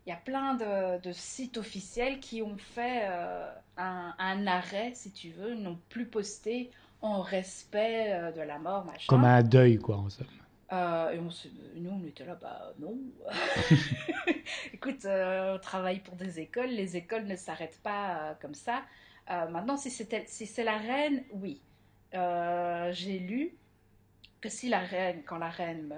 il 0.06 0.10
y 0.10 0.14
a 0.14 0.18
plein 0.18 0.56
de, 0.56 1.12
sites 1.12 1.58
officiels 1.58 2.20
qui 2.20 2.42
ont 2.42 2.58
fait 2.58 3.04
euh, 3.04 3.50
un, 3.78 4.48
arrêt, 4.48 4.92
si 4.96 5.12
tu 5.12 5.30
veux, 5.30 5.56
n'ont 5.56 5.80
plus 5.90 6.06
posté 6.06 6.72
en 7.02 7.22
respect 7.22 8.12
euh, 8.12 8.32
de 8.32 8.42
la 8.42 8.60
mort, 8.60 8.86
machin. 8.86 9.06
Comme 9.08 9.24
un 9.24 9.44
deuil, 9.44 9.78
quoi, 9.78 9.98
en 9.98 10.10
somme. 10.10 10.28
Euh, 10.74 11.12
et 11.12 11.80
nous, 11.80 11.90
on 11.90 12.06
était 12.06 12.26
là, 12.26 12.36
bah 12.36 12.74
non. 12.80 12.98
Écoute, 14.74 15.06
on 15.06 15.60
travaille 15.62 16.00
pour 16.00 16.16
des 16.16 16.40
écoles, 16.40 16.70
les 16.70 16.98
écoles 16.98 17.26
ne 17.26 17.36
s'arrêtent 17.36 17.80
pas 17.84 18.36
comme 18.42 18.56
ça. 18.56 18.84
maintenant, 19.30 19.78
si, 19.78 19.90
c'est 19.92 20.64
la 20.64 20.78
reine, 20.78 21.24
oui. 21.32 21.62
J'ai 22.12 23.20
lu 23.20 23.56
que 24.42 24.50
si 24.50 24.68
la 24.70 24.80
reine, 24.80 25.22
quand 25.26 25.38
la 25.38 25.50
reine 25.50 25.94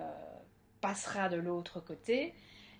passera 0.82 1.30
de 1.30 1.38
l'autre 1.38 1.80
côté, 1.80 2.34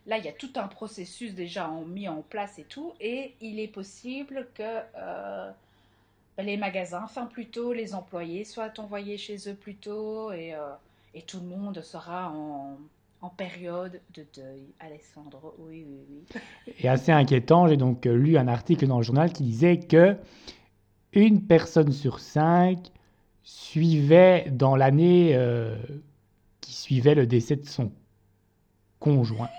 Là, 0.08 0.20
il 0.20 0.26
y 0.26 0.28
a 0.28 0.34
tout 0.34 0.52
un 0.56 0.68
processus 0.68 1.34
déjà 1.34 1.68
mis 1.88 2.08
en 2.08 2.22
place 2.22 2.60
et 2.60 2.64
tout, 2.64 2.94
et 3.00 3.34
il 3.42 3.60
est 3.60 3.68
possible 3.68 4.48
que 4.54 4.82
euh, 4.96 5.52
les 6.38 6.58
magasins, 6.58 7.02
enfin 7.04 7.26
plutôt 7.26 7.74
les 7.74 7.96
employés, 7.96 8.44
soient 8.46 8.74
envoyés 8.80 9.18
chez 9.18 9.50
eux 9.50 9.56
plus 9.56 9.76
tôt, 9.76 10.32
euh, 10.32 10.76
et 11.16 11.22
tout 11.22 11.40
le 11.40 11.48
monde 11.48 11.82
sera 11.82 12.30
en, 12.30 12.78
en, 13.22 13.30
période 13.30 14.02
de 14.14 14.26
deuil. 14.36 14.68
Alessandro, 14.80 15.56
oui, 15.58 15.86
oui, 15.88 16.06
oui. 16.10 16.42
Et 16.80 16.90
assez 16.90 17.12
inquiétant, 17.12 17.68
j'ai 17.68 17.78
donc 17.78 18.06
lu 18.06 18.38
un 18.38 18.48
article 18.48 18.86
dans 18.86 18.98
le 18.98 19.04
journal 19.04 19.32
qui 19.32 19.44
disait 19.44 19.80
que 19.80 20.18
une 21.14 21.42
personne 21.42 21.94
sur 21.94 22.20
cinq 22.20 22.92
suivait 23.44 24.48
dans 24.52 24.76
l'année 24.76 25.32
euh, 25.34 25.78
qui 26.60 26.74
suivait 26.74 27.16
le 27.16 27.26
décès 27.26 27.56
de 27.56 27.66
son 27.66 27.92
conjoint. 29.00 29.50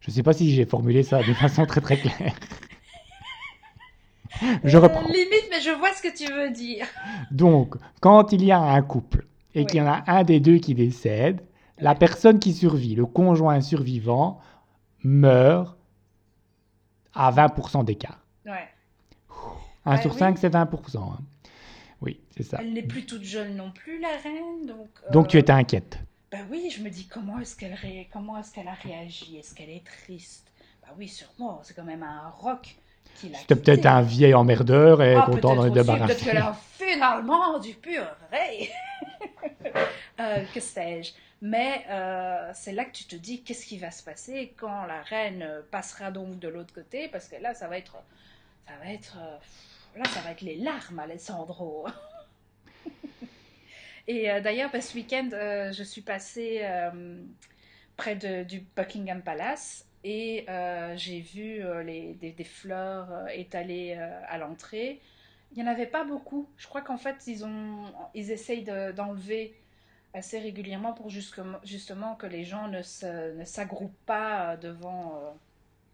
Je 0.00 0.10
ne 0.10 0.14
sais 0.14 0.22
pas 0.22 0.32
si 0.32 0.50
j'ai 0.50 0.64
formulé 0.64 1.02
ça 1.02 1.22
de 1.22 1.34
façon 1.34 1.66
très 1.66 1.82
très 1.82 1.98
claire. 1.98 2.34
je 4.64 4.78
euh, 4.78 4.80
reprends. 4.80 5.02
limite, 5.02 5.48
mais 5.50 5.60
je 5.60 5.76
vois 5.76 5.92
ce 5.92 6.02
que 6.02 6.16
tu 6.16 6.32
veux 6.32 6.50
dire. 6.50 6.86
Donc, 7.30 7.76
quand 8.00 8.32
il 8.32 8.42
y 8.42 8.50
a 8.50 8.60
un 8.60 8.80
couple 8.80 9.26
et 9.54 9.64
qu'il 9.66 9.78
y 9.78 9.82
en 9.82 9.86
a 9.86 10.04
un 10.06 10.24
des 10.24 10.40
deux 10.40 10.58
qui 10.58 10.74
décède, 10.74 11.42
la 11.78 11.94
personne 11.94 12.38
qui 12.38 12.52
survit, 12.52 12.94
le 12.94 13.06
conjoint 13.06 13.60
survivant, 13.60 14.40
meurt 15.02 15.76
à 17.14 17.30
20% 17.32 17.84
d'écart. 17.84 18.24
Ouais. 18.46 18.68
1 19.86 19.96
sur 19.98 20.14
5, 20.14 20.38
c'est 20.38 20.52
20%. 20.52 20.98
Hein. 20.98 21.18
Oui, 22.00 22.20
c'est 22.36 22.42
ça. 22.42 22.58
Elle 22.60 22.72
n'est 22.72 22.82
plus 22.82 23.04
toute 23.04 23.24
jeune 23.24 23.56
non 23.56 23.70
plus, 23.70 24.00
la 24.00 24.16
reine. 24.22 24.66
Donc, 24.66 24.88
donc 25.12 25.28
tu 25.28 25.36
euh, 25.36 25.40
étais 25.40 25.52
inquiète. 25.52 25.98
Ben 26.30 26.46
oui, 26.50 26.72
je 26.74 26.82
me 26.82 26.90
dis 26.90 27.06
comment 27.06 27.38
est-ce 27.40 27.56
qu'elle 27.56 27.76
comment 28.12 28.38
est-ce 28.38 28.52
qu'elle 28.52 28.68
a 28.68 28.74
réagi? 28.74 29.36
Est-ce 29.38 29.54
qu'elle 29.54 29.70
est 29.70 29.84
triste? 29.84 30.52
Ben 30.82 30.88
oui, 30.96 31.08
sûrement. 31.08 31.60
C'est 31.62 31.74
quand 31.74 31.84
même 31.84 32.02
un 32.02 32.28
rock 32.38 32.76
qui 33.16 33.28
l'a. 33.28 33.38
C'était 33.38 33.56
peut-être 33.56 33.86
un 33.86 34.02
vieil 34.02 34.34
emmerdeur 34.34 35.02
et 35.02 35.16
ah, 35.16 35.22
content 35.26 35.56
d'en 35.56 35.66
être 35.66 35.72
débarrassé. 35.72 36.14
Peut-être 36.14 36.24
qu'elle 36.24 36.36
a 36.38 36.56
finalement 36.78 37.58
du 37.58 37.74
pur 37.74 38.04
vrai. 38.30 38.70
euh, 40.20 40.44
que 40.52 40.60
sais-je 40.60 41.12
Mais 41.40 41.84
euh, 41.88 42.50
c'est 42.54 42.72
là 42.72 42.84
que 42.84 42.92
tu 42.92 43.04
te 43.04 43.16
dis 43.16 43.42
qu'est-ce 43.42 43.64
qui 43.64 43.78
va 43.78 43.90
se 43.90 44.02
passer 44.02 44.52
quand 44.56 44.84
la 44.86 45.02
reine 45.02 45.62
passera 45.70 46.10
donc 46.10 46.38
de 46.38 46.48
l'autre 46.48 46.74
côté? 46.74 47.08
Parce 47.08 47.28
que 47.28 47.36
là, 47.36 47.54
ça 47.54 47.68
va 47.68 47.78
être, 47.78 47.96
ça 48.66 48.74
va 48.82 48.92
être, 48.92 49.16
euh, 49.18 49.98
là, 49.98 50.04
ça 50.10 50.20
va 50.20 50.32
être 50.32 50.42
les 50.42 50.56
larmes, 50.56 50.98
Alessandro. 50.98 51.86
Et 54.08 54.30
euh, 54.30 54.40
d'ailleurs, 54.40 54.70
bah, 54.70 54.80
ce 54.80 54.94
week-end, 54.94 55.30
je 55.32 55.82
suis 55.82 56.02
passée 56.02 56.62
près 57.96 58.16
du 58.16 58.60
Buckingham 58.76 59.22
Palace 59.22 59.86
et 60.04 60.46
j'ai 60.96 61.20
vu 61.20 61.62
les, 61.84 62.14
des, 62.14 62.44
fleurs 62.44 63.28
étalées 63.30 63.94
à 63.94 64.38
l'entrée. 64.38 65.00
Il 65.52 65.62
n'y 65.62 65.68
en 65.68 65.72
avait 65.72 65.86
pas 65.86 66.04
beaucoup. 66.04 66.48
Je 66.56 66.66
crois 66.66 66.80
qu'en 66.80 66.96
fait, 66.96 67.26
ils, 67.26 67.44
ont, 67.44 67.92
ils 68.14 68.30
essayent 68.30 68.64
d'enlever 68.94 69.59
assez 70.14 70.38
régulièrement 70.38 70.92
pour 70.92 71.08
justement, 71.10 72.14
que 72.16 72.26
les 72.26 72.44
gens 72.44 72.68
ne 72.68 73.44
s'agroupent 73.44 74.04
pas 74.06 74.56
devant, 74.56 75.20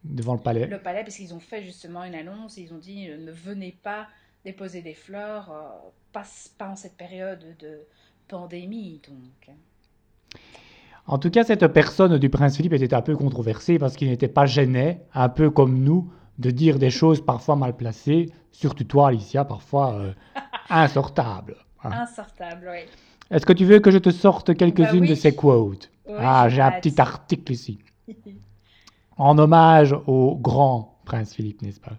devant 0.04 0.34
le 0.34 0.40
palais. 0.40 0.66
Le 0.66 0.80
palais, 0.80 1.02
parce 1.02 1.16
qu'ils 1.16 1.34
ont 1.34 1.40
fait 1.40 1.62
justement 1.62 2.04
une 2.04 2.14
annonce. 2.14 2.56
Ils 2.56 2.72
ont 2.72 2.78
dit 2.78 3.08
ne 3.08 3.32
venez 3.32 3.76
pas 3.82 4.08
déposer 4.44 4.80
des 4.80 4.94
fleurs, 4.94 5.52
pas, 6.12 6.24
pas 6.56 6.68
en 6.68 6.76
cette 6.76 6.96
période 6.96 7.44
de, 7.58 7.80
pandémie, 8.28 9.00
donc. 9.08 9.54
En 11.06 11.18
tout 11.18 11.30
cas, 11.30 11.44
cette 11.44 11.66
personne 11.68 12.18
du 12.18 12.28
prince 12.28 12.56
Philippe 12.56 12.72
était 12.72 12.94
un 12.94 13.02
peu 13.02 13.16
controversée 13.16 13.78
parce 13.78 13.94
qu'il 13.94 14.08
n'était 14.08 14.28
pas 14.28 14.46
gêné, 14.46 15.00
un 15.14 15.28
peu 15.28 15.50
comme 15.50 15.78
nous, 15.78 16.10
de 16.38 16.50
dire 16.50 16.78
des 16.78 16.90
choses 16.90 17.24
parfois 17.24 17.56
mal 17.56 17.76
placées, 17.76 18.30
surtout 18.50 18.84
toi, 18.84 19.08
Alicia, 19.08 19.44
parfois 19.44 19.94
euh, 19.94 20.12
insortables. 20.68 21.56
Hein. 21.84 21.92
Insortables, 21.92 22.68
oui. 22.70 22.80
Est-ce 23.30 23.44
que 23.44 23.52
tu 23.52 23.64
veux 23.64 23.80
que 23.80 23.90
je 23.90 23.98
te 23.98 24.10
sorte 24.10 24.56
quelques-unes 24.56 25.00
bah 25.00 25.08
de 25.08 25.14
ces 25.14 25.34
quotes? 25.34 25.90
Ah, 26.18 26.48
j'ai 26.48 26.62
un 26.62 26.70
petit 26.72 27.00
article 27.00 27.52
ici. 27.52 27.78
en 29.18 29.38
hommage 29.38 29.94
au 30.06 30.36
grand 30.36 30.96
prince 31.04 31.34
Philippe, 31.34 31.62
n'est-ce 31.62 31.80
pas? 31.80 31.96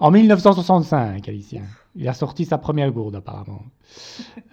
En 0.00 0.10
1965, 0.10 1.28
Alicia. 1.28 1.60
Il 1.96 2.08
a 2.08 2.14
sorti 2.14 2.44
sa 2.44 2.58
première 2.58 2.92
gourde, 2.92 3.16
apparemment. 3.16 3.62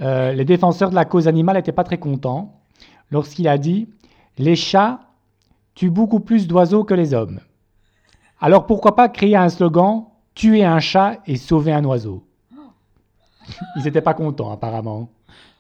Euh, 0.02 0.34
les 0.34 0.46
défenseurs 0.46 0.90
de 0.90 0.96
la 0.96 1.06
cause 1.06 1.28
animale 1.28 1.56
n'étaient 1.56 1.72
pas 1.72 1.84
très 1.86 1.98
contents 1.98 2.60
lorsqu'il 3.12 3.48
a 3.48 3.58
dit 3.58 3.88
Les 4.38 4.56
chats 4.56 5.00
tuent 5.74 5.90
beaucoup 5.90 6.20
plus 6.20 6.48
d'oiseaux 6.48 6.84
que 6.84 6.94
les 6.94 7.14
hommes. 7.14 7.40
Alors 8.42 8.66
pourquoi 8.66 8.96
pas 8.96 9.08
créer 9.08 9.36
un 9.36 9.50
slogan 9.50 10.06
Tuer 10.34 10.66
un 10.66 10.80
chat 10.80 11.20
et 11.28 11.38
sauver 11.38 11.72
un 11.72 11.86
oiseau 11.86 12.26
Ils 13.78 13.84
n'étaient 13.84 14.02
pas 14.02 14.14
contents, 14.14 14.52
apparemment, 14.52 15.10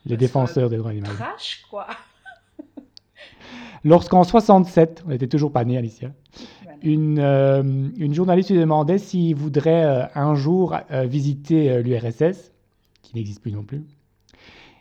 les 0.06 0.18
défenseurs 0.18 0.70
des 0.70 0.78
droits 0.78 0.92
animaux. 0.92 1.08
Trash, 1.16 1.66
quoi 1.70 1.88
Lorsqu'en 3.84 4.24
67, 4.24 5.04
on 5.06 5.10
n'était 5.10 5.28
toujours 5.28 5.52
pas 5.52 5.64
né, 5.66 5.78
Alicia, 5.78 6.12
une, 6.82 7.20
euh, 7.20 7.64
une, 7.98 8.14
journaliste 8.14 8.52
lui 8.52 8.60
demandait 8.60 8.98
s'il 8.98 9.36
voudrait 9.36 9.86
euh, 9.86 10.06
un 10.16 10.36
jour 10.36 10.76
euh, 10.92 11.06
visiter 11.06 11.82
l'URSS, 11.82 12.52
qui 13.02 13.16
n'existe 13.16 13.42
plus 13.42 13.52
non 13.52 13.64
plus. 13.64 13.84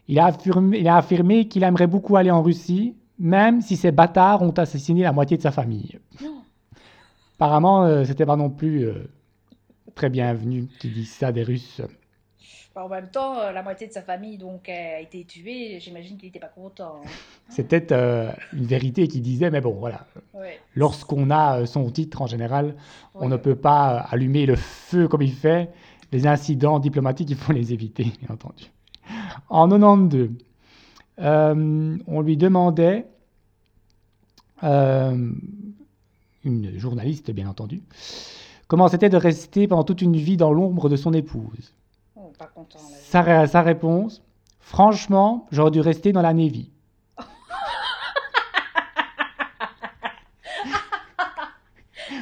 Il 0.09 0.19
a 0.19 0.26
affirmé, 0.26 0.78
il 0.78 0.88
a 0.88 0.97
affirmé 0.97 1.49
qu'il 1.49 1.62
aimerait 1.62 1.87
beaucoup 1.87 2.16
aller 2.16 2.31
en 2.31 2.43
Russie, 2.43 2.95
même 3.19 3.62
si 3.62 3.76
ces 3.76 3.90
bâtards 3.90 4.43
ont 4.43 4.50
assassiné 4.50 5.02
la 5.02 5.12
moitié 5.12 5.37
de 5.37 5.43
sa 5.43 5.50
famille. 5.50 5.99
Apparemment, 7.37 8.04
c'était 8.04 8.26
pas 8.26 8.37
non 8.37 8.50
plus 8.50 8.87
très 9.95 10.11
bienvenu 10.11 10.69
qu'il 10.78 10.93
dise 10.93 11.11
ça 11.11 11.33
des 11.33 11.43
Russes. 11.43 11.81
En 12.76 12.88
même 12.88 13.07
temps, 13.09 13.38
euh, 13.38 13.52
la 13.52 13.62
moitié 13.62 13.87
de 13.87 13.93
sa 13.93 14.02
famille 14.02 14.37
donc 14.37 14.69
a 14.69 14.99
été 14.99 15.25
tuée. 15.25 15.78
J'imagine 15.78 16.16
qu'il 16.16 16.26
n'était 16.26 16.40
pas 16.40 16.49
content. 16.49 16.97
Hein. 17.04 17.09
C'était 17.49 17.93
euh, 17.93 18.33
une 18.52 18.66
vérité 18.66 19.07
qui 19.07 19.21
disait, 19.21 19.49
mais 19.50 19.61
bon, 19.61 19.75
voilà. 19.75 20.07
Lorsqu'on 20.75 21.31
a 21.31 21.61
euh, 21.61 21.66
son 21.66 21.88
titre, 21.90 22.21
en 22.21 22.26
général, 22.26 22.75
on 23.14 23.28
ne 23.28 23.37
peut 23.37 23.54
pas 23.54 23.99
allumer 24.11 24.45
le 24.45 24.57
feu 24.57 25.07
comme 25.07 25.23
il 25.23 25.33
fait. 25.33 25.71
Les 26.11 26.26
incidents 26.26 26.81
diplomatiques, 26.81 27.31
il 27.31 27.37
faut 27.37 27.52
les 27.52 27.73
éviter, 27.73 28.04
bien 28.21 28.31
entendu. 28.31 28.64
En 29.49 29.69
92, 29.69 30.31
on 31.19 32.21
lui 32.23 32.37
demandait, 32.37 33.07
une 34.62 35.37
journaliste, 36.76 37.31
bien 37.31 37.49
entendu, 37.49 37.83
comment 38.66 38.88
c'était 38.88 39.11
de 39.11 39.16
rester 39.16 39.69
pendant 39.69 39.85
toute 39.85 40.02
une 40.02 40.16
vie 40.16 40.37
dans 40.37 40.52
l'ombre 40.52 40.88
de 40.88 40.97
son 40.97 41.12
épouse 41.12 41.73
pas 42.38 42.47
content. 42.47 42.79
Sa, 42.79 43.47
sa, 43.47 43.62
réponse 43.62 44.23
Franchement, 44.61 45.47
j'aurais 45.53 45.71
dû 45.71 45.81
rester 45.81 46.12
dans 46.12 46.23
la 46.23 46.33
Navy. 46.33 46.71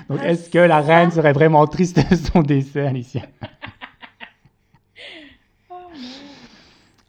Donc, 0.08 0.20
est-ce 0.22 0.50
que 0.50 0.58
la 0.58 0.80
reine 0.80 1.10
serait 1.10 1.32
vraiment 1.32 1.66
triste 1.66 1.98
de 2.10 2.16
son 2.16 2.42
décès, 2.42 2.86
Alicia? 2.86 3.22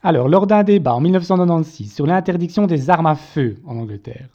Alors, 0.04 0.28
lors 0.28 0.48
d'un 0.48 0.64
débat 0.64 0.94
en 0.94 1.00
1996 1.00 1.94
sur 1.94 2.06
l'interdiction 2.06 2.68
des 2.68 2.90
armes 2.90 3.08
à 3.08 3.16
feu 3.16 3.58
en 3.66 3.78
Angleterre, 3.78 4.28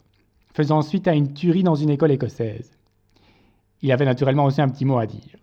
faisant 0.53 0.81
suite 0.81 1.07
à 1.07 1.13
une 1.13 1.33
tuerie 1.33 1.63
dans 1.63 1.75
une 1.75 1.91
école 1.91 2.11
écossaise, 2.11 2.77
il 3.81 3.91
avait 3.91 4.05
naturellement 4.05 4.45
aussi 4.45 4.61
un 4.61 4.67
petit 4.67 4.85
mot 4.85 4.97
à 4.97 5.05
dire. 5.05 5.37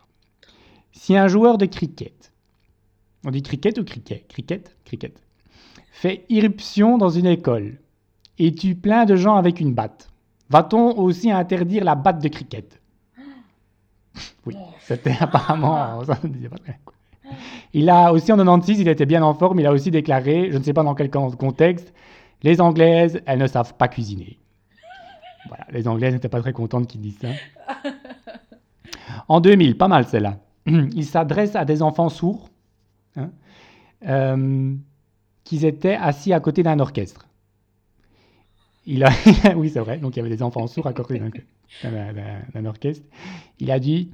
Si 0.93 1.17
un 1.17 1.29
joueur 1.29 1.59
de 1.59 1.67
cricket 1.67 2.33
on 3.25 3.31
dit 3.31 3.43
cricket 3.43 3.79
ou 3.79 3.85
cricket? 3.85 4.27
Cricket 4.29 4.77
Cricket. 4.85 5.21
Fait 5.93 6.25
irruption 6.29 6.99
dans 6.99 7.11
une 7.11 7.27
école 7.27 7.79
et 8.39 8.55
tue 8.55 8.75
plein 8.75 9.05
de 9.05 9.17
gens 9.17 9.37
avec 9.37 9.61
une 9.61 9.73
batte? 9.73 10.09
Va-t-on 10.51 10.99
aussi 10.99 11.31
interdire 11.31 11.85
la 11.85 11.95
batte 11.95 12.23
de 12.23 12.29
cricket? 12.29 12.81
Oui, 14.47 14.55
c'était 14.81 15.17
apparemment. 15.19 16.03
Il 17.75 17.91
a 17.91 18.13
aussi 18.13 18.33
en 18.33 18.37
96, 18.37 18.81
il 18.81 18.89
était 18.89 19.05
bien 19.05 19.23
en 19.23 19.35
forme, 19.35 19.59
il 19.61 19.67
a 19.67 19.73
aussi 19.73 19.91
déclaré, 19.91 20.51
je 20.53 20.59
ne 20.59 20.63
sais 20.63 20.73
pas 20.73 20.85
dans 20.85 20.95
quel 20.95 21.11
contexte, 21.11 21.93
les 22.43 22.61
Anglaises, 22.61 23.21
elles 23.27 23.41
ne 23.41 23.47
savent 23.47 23.75
pas 23.75 23.89
cuisiner. 23.89 24.39
Voilà, 25.49 25.67
les 25.71 25.89
Anglaises 25.89 26.15
n'étaient 26.15 26.29
pas 26.29 26.41
très 26.41 26.53
contentes 26.53 26.87
qu'il 26.87 27.01
dise 27.01 27.19
ça. 27.19 27.29
En 29.29 29.41
2000, 29.41 29.77
pas 29.77 29.89
mal 29.89 30.07
celle-là. 30.07 30.39
Il 30.67 31.05
s'adresse 31.05 31.57
à 31.57 31.65
des 31.65 31.83
enfants 31.83 32.09
sourds 32.09 32.49
hein, 33.17 33.31
euh, 34.07 34.75
qu'ils 35.45 35.65
étaient 35.65 35.95
assis 35.95 36.33
à 36.33 36.41
côté 36.41 36.63
d'un 36.63 36.79
orchestre. 36.81 37.27
Il 38.87 39.03
a, 39.05 39.11
oui, 39.57 39.71
c'est 39.71 39.81
vrai, 39.81 39.99
donc 39.99 40.15
il 40.15 40.21
y 40.21 40.21
avait 40.21 40.31
des 40.31 40.45
enfants 40.45 40.69
sourds 40.69 40.87
à 40.87 40.93
côté 40.93 41.21
d'un 41.21 42.65
orchestre. 42.65 43.05
Il 43.59 43.73
a 43.73 43.81
dit 43.81 44.13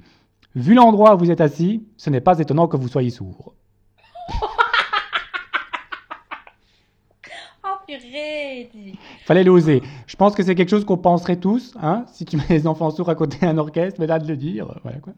Vu 0.55 0.73
l'endroit 0.73 1.15
où 1.15 1.19
vous 1.19 1.31
êtes 1.31 1.41
assis, 1.41 1.83
ce 1.97 2.09
n'est 2.09 2.21
pas 2.21 2.39
étonnant 2.39 2.67
que 2.67 2.77
vous 2.77 2.87
soyez 2.87 3.09
sourd. 3.09 3.53
oh 7.63 7.67
purée 7.87 8.69
Fallait 9.25 9.43
l'oser. 9.43 9.81
Je 10.05 10.15
pense 10.15 10.35
que 10.35 10.43
c'est 10.43 10.53
quelque 10.55 10.69
chose 10.69 10.85
qu'on 10.85 10.97
penserait 10.97 11.37
tous, 11.37 11.73
hein, 11.81 12.05
si 12.11 12.25
tu 12.25 12.37
mets 12.37 12.43
les 12.49 12.67
enfants 12.67 12.91
sourds 12.91 13.09
à 13.09 13.15
côté 13.15 13.37
d'un 13.39 13.57
orchestre, 13.57 13.99
mais 13.99 14.07
là 14.07 14.19
de 14.19 14.27
le 14.27 14.37
dire, 14.37 14.79
voilà 14.83 14.99
quoi. 14.99 15.13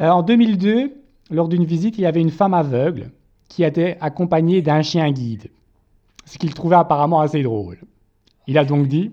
Euh, 0.00 0.08
en 0.08 0.22
2002, 0.22 0.92
lors 1.30 1.48
d'une 1.48 1.64
visite, 1.64 1.98
il 1.98 2.02
y 2.02 2.06
avait 2.06 2.20
une 2.20 2.30
femme 2.30 2.54
aveugle 2.54 3.10
qui 3.48 3.64
était 3.64 3.96
accompagnée 4.00 4.62
d'un 4.62 4.82
chien 4.82 5.10
guide, 5.10 5.50
ce 6.24 6.38
qu'il 6.38 6.52
trouvait 6.54 6.76
apparemment 6.76 7.20
assez 7.20 7.42
drôle. 7.42 7.78
Il 8.46 8.58
a 8.58 8.64
donc 8.64 8.88
dit 8.88 9.12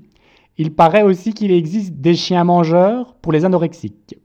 Il 0.57 0.73
paraît 0.73 1.03
aussi 1.03 1.33
qu'il 1.33 1.51
existe 1.51 1.93
des 1.93 2.15
chiens 2.15 2.43
mangeurs 2.43 3.15
pour 3.15 3.31
les 3.31 3.45
anorexiques. 3.45 4.17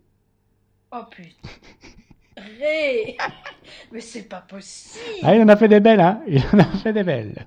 Oh 0.93 1.03
putain 1.11 1.49
Ré 2.37 3.17
Mais 3.93 4.01
c'est 4.01 4.29
pas 4.29 4.41
possible 4.41 5.05
ah, 5.23 5.35
Il 5.35 5.43
en 5.43 5.49
a 5.49 5.57
fait 5.57 5.69
des 5.69 5.81
belles, 5.81 6.01
hein 6.01 6.21
Il 6.27 6.43
en 6.53 6.59
a 6.59 6.65
fait 6.65 6.93
des 6.93 7.05
belles. 7.05 7.47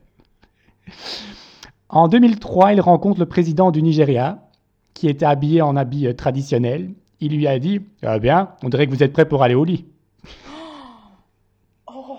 En 1.90 2.08
2003, 2.08 2.74
il 2.74 2.82
rencontre 2.82 3.20
le 3.20 3.26
président 3.26 3.72
du 3.72 3.82
Nigeria, 3.82 4.48
qui 4.94 5.10
était 5.10 5.26
habillé 5.26 5.62
en 5.62 5.76
habit 5.76 6.08
euh, 6.08 6.14
traditionnel, 6.14 6.94
il 7.22 7.38
lui 7.38 7.48
a 7.48 7.60
dit 7.60 7.82
Ah 8.02 8.20
bien, 8.20 8.56
on 8.64 8.70
dirait 8.70 8.88
que 8.88 8.92
vous 8.92 9.04
êtes 9.04 9.14
prêt 9.14 9.28
pour 9.28 9.44
aller 9.44 9.56
au 9.56 9.64
lit. 9.64 9.86
Oh, 11.88 12.18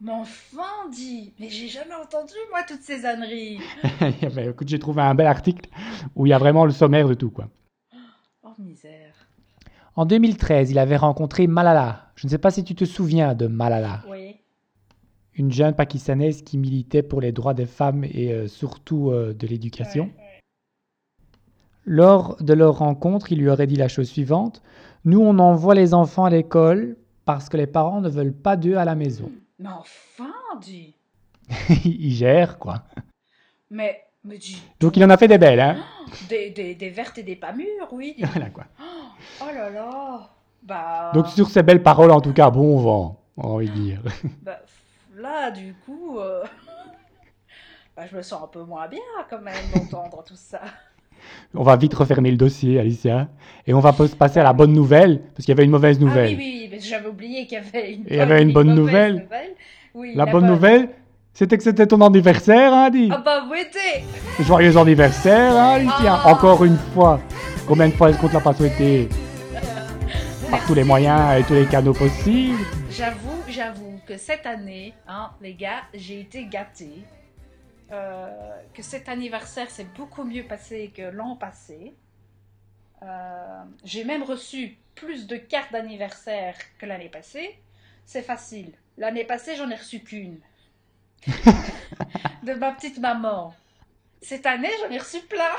mais 0.00 0.12
enfin 0.12 0.88
dit 0.90 1.32
Mais 1.38 1.50
j'ai 1.50 1.68
jamais 1.68 1.94
entendu, 1.94 2.34
moi, 2.50 2.60
toutes 2.66 2.82
ces 2.82 3.04
âneries 3.04 3.60
Écoute, 4.48 4.68
j'ai 4.68 4.78
trouvé 4.78 5.02
un 5.02 5.14
bel 5.14 5.26
article 5.26 5.68
où 6.14 6.26
il 6.26 6.30
y 6.30 6.32
a 6.32 6.38
vraiment 6.38 6.64
le 6.64 6.72
sommaire 6.72 7.08
de 7.08 7.14
tout, 7.14 7.30
quoi. 7.30 7.48
Oh, 8.42 8.50
misère. 8.58 9.14
En 9.94 10.06
2013, 10.06 10.70
il 10.70 10.78
avait 10.78 10.96
rencontré 10.96 11.46
Malala. 11.46 12.10
Je 12.16 12.26
ne 12.26 12.30
sais 12.30 12.38
pas 12.38 12.50
si 12.50 12.64
tu 12.64 12.74
te 12.74 12.84
souviens 12.84 13.34
de 13.34 13.46
Malala. 13.46 14.02
Oui. 14.10 14.36
Une 15.34 15.52
jeune 15.52 15.74
pakistanaise 15.74 16.42
qui 16.42 16.56
militait 16.56 17.02
pour 17.02 17.20
les 17.20 17.32
droits 17.32 17.54
des 17.54 17.66
femmes 17.66 18.04
et 18.04 18.32
euh, 18.32 18.48
surtout 18.48 19.10
euh, 19.10 19.34
de 19.34 19.46
l'éducation. 19.46 20.10
Lors 21.88 22.36
de 22.42 22.52
leur 22.52 22.78
rencontre, 22.78 23.30
il 23.30 23.38
lui 23.38 23.48
aurait 23.48 23.68
dit 23.68 23.76
la 23.76 23.86
chose 23.86 24.08
suivante 24.08 24.60
Nous, 25.04 25.20
on 25.20 25.38
envoie 25.38 25.76
les 25.76 25.94
enfants 25.94 26.24
à 26.24 26.30
l'école 26.30 26.96
parce 27.24 27.48
que 27.48 27.56
les 27.56 27.68
parents 27.68 28.00
ne 28.00 28.08
veulent 28.08 28.34
pas 28.34 28.56
d'eux 28.56 28.76
à 28.76 28.84
la 28.84 28.96
maison. 28.96 29.30
Mais 29.60 29.68
enfin, 29.68 30.32
dit 30.60 30.96
Il 31.84 32.10
gère, 32.10 32.58
quoi. 32.58 32.82
Mais, 33.70 34.02
mais 34.24 34.36
dis. 34.36 34.60
Donc 34.80 34.96
il 34.96 35.04
en 35.04 35.10
a 35.10 35.16
fait 35.16 35.28
des 35.28 35.38
belles, 35.38 35.60
hein 35.60 35.76
des, 36.28 36.50
des, 36.50 36.74
des, 36.74 36.90
vertes 36.90 37.18
et 37.18 37.22
des 37.22 37.36
pas 37.36 37.52
mûres, 37.52 37.92
oui. 37.92 38.16
Voilà, 38.32 38.50
quoi. 38.50 38.64
Oh 39.40 39.54
là 39.54 39.70
là 39.70 40.30
Bah. 40.64 41.12
Donc 41.14 41.28
sur 41.28 41.48
ces 41.48 41.62
belles 41.62 41.84
paroles, 41.84 42.10
en 42.10 42.20
tout 42.20 42.32
cas, 42.32 42.50
bon 42.50 42.78
vent, 42.78 43.22
on 43.36 43.42
va 43.42 43.48
envie 43.54 43.70
de 43.70 43.74
dire. 43.74 44.02
Bah, 44.42 44.58
là, 45.14 45.52
du 45.52 45.72
coup. 45.84 46.18
Euh, 46.18 46.42
bah, 47.96 48.06
je 48.10 48.16
me 48.16 48.22
sens 48.22 48.42
un 48.42 48.48
peu 48.48 48.64
moins 48.64 48.88
bien, 48.88 48.98
quand 49.30 49.40
même, 49.40 49.54
d'entendre 49.72 50.24
tout 50.24 50.36
ça 50.36 50.60
on 51.54 51.62
va 51.62 51.76
vite 51.76 51.94
refermer 51.94 52.30
le 52.30 52.36
dossier, 52.36 52.78
Alicia, 52.78 53.28
et 53.66 53.74
on 53.74 53.80
va 53.80 53.92
passer 53.92 54.40
à 54.40 54.44
la 54.44 54.52
bonne 54.52 54.72
nouvelle, 54.72 55.20
parce 55.34 55.44
qu'il 55.44 55.48
y 55.48 55.52
avait 55.52 55.64
une 55.64 55.70
mauvaise 55.70 55.98
nouvelle. 55.98 56.34
Ah 56.34 56.38
oui, 56.38 56.68
oui, 56.70 56.78
j'avais 56.80 57.08
oublié 57.08 57.46
qu'il 57.46 57.58
y 57.58 57.60
avait 57.60 57.94
une, 57.94 58.04
il 58.08 58.16
y 58.16 58.20
avait 58.20 58.42
une, 58.42 58.52
bonne 58.52 58.74
nouvelle. 58.74 59.26
la, 60.14 60.26
bonne, 60.26 60.46
nouvelle, 60.46 60.90
c'était 61.32 61.56
que 61.56 61.62
c'était 61.62 61.86
ton 61.86 62.00
anniversaire, 62.00 62.72
hein, 62.72 62.90
dit. 62.90 63.08
Ah 63.10 63.22
bah 63.24 63.44
oui, 63.50 63.58
Joyeux 64.40 64.76
anniversaire, 64.76 65.52
hein, 65.56 65.74
Alicia. 65.74 66.20
Ah. 66.24 66.32
Encore 66.32 66.64
une 66.64 66.78
fois. 66.94 67.20
Combien 67.66 67.88
de 67.88 67.94
fois 67.94 68.10
est-ce 68.10 68.18
qu'on 68.18 68.28
te 68.28 68.34
l'a 68.34 68.40
pas 68.40 68.54
souhaité? 68.54 69.08
Par 70.50 70.64
tous 70.66 70.74
les 70.74 70.84
moyens 70.84 71.40
et 71.40 71.42
tous 71.42 71.54
les 71.54 71.66
canaux 71.66 71.92
possibles. 71.92 72.62
J'avoue, 72.90 73.42
j'avoue 73.48 73.98
que 74.06 74.16
cette 74.16 74.46
année, 74.46 74.94
hein, 75.08 75.30
les 75.42 75.54
gars, 75.54 75.82
j'ai 75.92 76.20
été 76.20 76.46
gâtée. 76.46 77.02
Euh, 77.92 78.62
que 78.74 78.82
cet 78.82 79.08
anniversaire 79.08 79.70
s'est 79.70 79.86
beaucoup 79.96 80.24
mieux 80.24 80.44
passé 80.44 80.92
que 80.94 81.02
l'an 81.02 81.36
passé. 81.36 81.94
Euh, 83.02 83.62
j'ai 83.84 84.04
même 84.04 84.24
reçu 84.24 84.76
plus 84.96 85.26
de 85.26 85.36
cartes 85.36 85.70
d'anniversaire 85.72 86.56
que 86.78 86.86
l'année 86.86 87.08
passée. 87.08 87.56
C'est 88.04 88.22
facile. 88.22 88.72
L'année 88.98 89.24
passée, 89.24 89.54
j'en 89.56 89.70
ai 89.70 89.76
reçu 89.76 90.00
qu'une. 90.00 90.40
de 91.26 92.54
ma 92.54 92.72
petite 92.72 92.98
maman. 92.98 93.54
Cette 94.20 94.46
année, 94.46 94.70
j'en 94.82 94.90
ai 94.90 94.98
reçu 94.98 95.20
plein. 95.20 95.56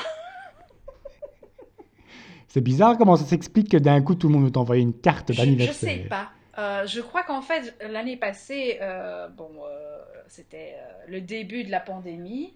C'est 2.50 2.62
bizarre 2.62 2.98
comment 2.98 3.16
ça 3.16 3.26
s'explique 3.26 3.70
que 3.70 3.78
d'un 3.78 4.02
coup 4.02 4.16
tout 4.16 4.28
le 4.28 4.34
monde 4.34 4.46
veut 4.46 4.52
t'envoyer 4.52 4.82
une 4.82 4.94
carte 5.00 5.32
d'anniversaire. 5.32 5.90
Je, 5.90 5.98
je 5.98 6.02
sais 6.04 6.10
pas. 6.10 6.32
Euh, 6.58 6.88
je 6.88 7.02
crois 7.02 7.24
qu'en 7.24 7.42
fait, 7.42 7.76
l'année 7.82 8.18
passée, 8.18 8.80
euh, 8.82 9.28
bon, 9.28 9.52
euh, 9.64 10.04
c'était 10.28 10.76
le 11.08 11.22
début 11.22 11.64
de 11.64 11.72
la 11.72 11.80
pandémie. 11.80 12.54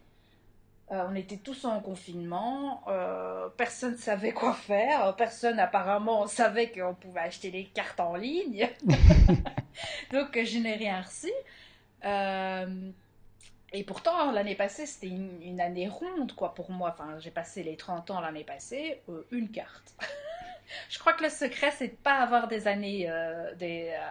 on 0.89 1.15
était 1.15 1.37
tous 1.37 1.65
en 1.65 1.79
confinement. 1.79 2.83
personne 3.57 3.93
ne 3.93 3.97
savait 3.97 4.33
quoi 4.33 4.53
faire. 4.53 5.15
Personne 5.15 5.59
apparemment 5.59 6.27
savait 6.27 6.71
qu'on 6.71 6.95
pouvait 6.95 7.21
acheter 7.21 7.51
des 7.51 7.65
cartes 7.65 7.99
en 7.99 8.15
ligne. 8.15 8.69
Donc, 10.11 10.37
je 10.43 10.57
n'ai 10.57 10.75
rien 10.75 11.01
reçu. 11.01 11.31
et 13.73 13.83
pourtant, 13.83 14.31
l'année 14.31 14.55
passée, 14.55 14.85
c'était 14.85 15.07
une, 15.07 15.41
une, 15.43 15.61
année 15.61 15.87
ronde, 15.87 16.33
quoi, 16.33 16.53
pour 16.53 16.71
moi. 16.71 16.89
Enfin, 16.93 17.19
j'ai 17.19 17.31
passé 17.31 17.63
les 17.63 17.77
30 17.77 18.11
ans 18.11 18.19
l'année 18.19 18.43
passée, 18.43 19.01
une 19.31 19.49
carte. 19.49 19.95
Je 20.89 20.99
crois 20.99 21.13
que 21.13 21.23
le 21.23 21.29
secret, 21.29 21.71
c'est 21.71 21.87
de 21.87 21.97
pas 22.03 22.19
avoir 22.19 22.47
des 22.47 22.67
années, 22.67 23.05
euh, 23.09 23.53
des, 23.55 23.89
euh, 23.91 24.05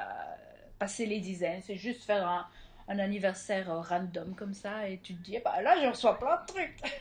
passer 0.79 1.07
les 1.07 1.21
dizaines. 1.21 1.61
C'est 1.65 1.77
juste 1.77 2.05
faire 2.05 2.27
un, 2.27 2.47
un 2.89 2.99
anniversaire 2.99 3.71
euh, 3.71 3.81
random 3.81 4.35
comme 4.37 4.55
ça 4.55 4.89
et 4.89 4.99
tu 5.03 5.15
te 5.15 5.23
dis, 5.23 5.39
bah 5.45 5.61
là, 5.63 5.75
je 5.83 5.89
reçois 5.89 6.19
plein 6.19 6.37
de 6.37 6.53
trucs. 6.53 7.01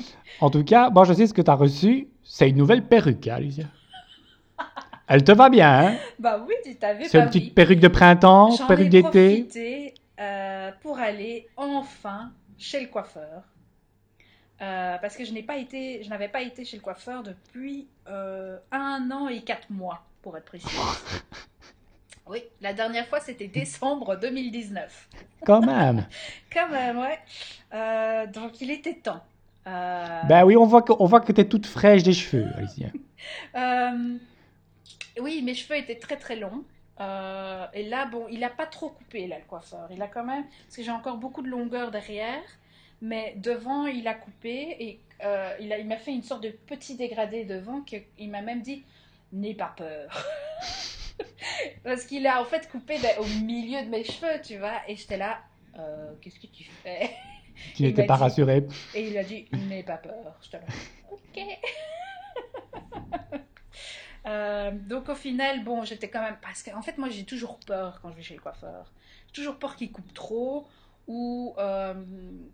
en 0.40 0.50
tout 0.50 0.64
cas, 0.64 0.90
moi, 0.90 1.04
je 1.04 1.12
sais 1.12 1.26
ce 1.26 1.34
que 1.34 1.42
tu 1.42 1.50
as 1.50 1.54
reçu. 1.54 2.08
C'est 2.24 2.48
une 2.48 2.56
nouvelle 2.56 2.84
perruque, 2.84 3.28
hein, 3.28 3.36
Alicia. 3.36 3.64
Elle 5.08 5.22
te 5.22 5.30
va 5.30 5.48
bien, 5.48 5.86
hein? 5.86 5.96
Bah 6.18 6.44
oui, 6.46 6.54
tu 6.64 6.74
t'avais 6.74 7.04
C'est 7.04 7.20
une 7.20 7.26
petite 7.26 7.54
perruque 7.54 7.78
de 7.78 7.86
printemps, 7.86 8.56
perruque 8.66 8.88
d'été. 8.88 9.00
J'en 9.02 9.08
ai 9.08 9.42
profité 9.44 9.94
pour 10.82 10.98
aller 10.98 11.46
enfin 11.56 12.32
chez 12.58 12.80
le 12.80 12.88
coiffeur. 12.88 13.44
Euh, 14.62 14.96
parce 15.02 15.16
que 15.16 15.24
je 15.24 15.32
n'ai 15.32 15.42
pas 15.42 15.58
été, 15.58 16.02
je 16.02 16.08
n'avais 16.08 16.28
pas 16.28 16.40
été 16.40 16.64
chez 16.64 16.78
le 16.78 16.82
coiffeur 16.82 17.22
depuis 17.22 17.88
euh, 18.08 18.56
un 18.72 19.10
an 19.10 19.28
et 19.28 19.42
quatre 19.42 19.68
mois, 19.70 20.04
pour 20.22 20.36
être 20.36 20.46
précis. 20.46 20.66
Oui, 22.28 22.42
la 22.60 22.72
dernière 22.72 23.06
fois 23.06 23.20
c'était 23.20 23.46
décembre 23.46 24.16
2019. 24.16 25.08
Quand 25.44 25.60
même. 25.60 26.08
Quand 26.52 26.68
même, 26.68 26.98
ouais. 26.98 27.20
Euh, 27.72 28.26
donc 28.26 28.60
il 28.60 28.72
était 28.72 28.94
temps. 28.94 29.22
Ben 29.64 30.42
oui, 30.44 30.56
on 30.56 30.66
voit 30.66 30.82
que, 30.82 30.92
on 30.98 31.04
voit 31.04 31.20
que 31.20 31.30
tu 31.30 31.40
es 31.40 31.44
toute 31.44 31.66
fraîche 31.66 32.02
des 32.02 32.12
cheveux, 32.12 32.48
Alicia. 32.56 32.88
oui, 35.20 35.40
mes 35.42 35.54
cheveux 35.54 35.78
étaient 35.78 36.00
très 36.00 36.16
très 36.16 36.34
longs. 36.34 36.64
et 36.98 37.88
là, 37.88 38.06
bon, 38.06 38.26
il 38.28 38.40
n'a 38.40 38.50
pas 38.50 38.66
trop 38.66 38.88
coupé, 38.88 39.28
là, 39.28 39.38
le 39.38 39.44
coiffeur. 39.44 39.86
Il 39.92 40.02
a 40.02 40.08
quand 40.08 40.24
même, 40.24 40.46
parce 40.64 40.78
que 40.78 40.82
j'ai 40.82 40.90
encore 40.90 41.18
beaucoup 41.18 41.42
de 41.42 41.48
longueur 41.48 41.92
derrière. 41.92 42.42
Mais 43.02 43.34
devant, 43.36 43.86
il 43.86 44.08
a 44.08 44.14
coupé 44.14 44.76
et 44.78 45.00
euh, 45.24 45.54
il, 45.60 45.86
m'a 45.86 45.96
fait 45.96 46.12
une 46.12 46.22
sorte 46.22 46.42
de 46.42 46.50
petit 46.50 46.96
dégradé 46.96 47.44
devant 47.44 47.82
qu'il 47.82 48.30
m'a 48.30 48.42
même 48.42 48.62
dit 48.62 48.84
N'aie 49.32 49.54
pas 49.54 49.74
peur. 49.76 50.24
Parce 51.84 52.04
qu'il 52.04 52.26
a 52.26 52.40
en 52.40 52.44
fait 52.44 52.68
coupé 52.70 52.98
au 53.18 53.24
milieu 53.42 53.82
de 53.84 53.88
mes 53.88 54.04
cheveux, 54.04 54.40
tu 54.42 54.58
vois. 54.58 54.80
Et 54.88 54.96
j'étais 54.96 55.16
là 55.16 55.40
euh, 55.78 56.12
Qu'est-ce 56.20 56.40
que 56.40 56.46
tu 56.46 56.64
fais? 56.64 57.10
Tu 57.74 57.84
n'étais 57.84 58.04
pas 58.04 58.16
rassurée. 58.16 58.66
Et 58.94 59.08
il 59.08 59.16
a 59.16 59.24
dit 59.24 59.46
N'aie 59.52 59.82
pas 59.82 59.96
peur. 59.96 60.38
J'étais 60.42 60.58
là 60.58 60.66
Ok. 61.10 61.42
Euh, 64.26 64.72
donc 64.72 65.08
au 65.08 65.14
final, 65.14 65.62
bon, 65.62 65.84
j'étais 65.84 66.08
quand 66.08 66.20
même 66.20 66.36
parce 66.42 66.64
qu'en 66.64 66.82
fait 66.82 66.98
moi 66.98 67.08
j'ai 67.08 67.24
toujours 67.24 67.60
peur 67.60 68.00
quand 68.02 68.10
je 68.10 68.16
vais 68.16 68.22
chez 68.22 68.34
le 68.34 68.40
coiffeur. 68.40 68.92
J'ai 69.28 69.34
toujours 69.34 69.56
peur 69.56 69.76
qu'il 69.76 69.92
coupe 69.92 70.12
trop 70.14 70.66
ou 71.06 71.54
euh, 71.58 71.94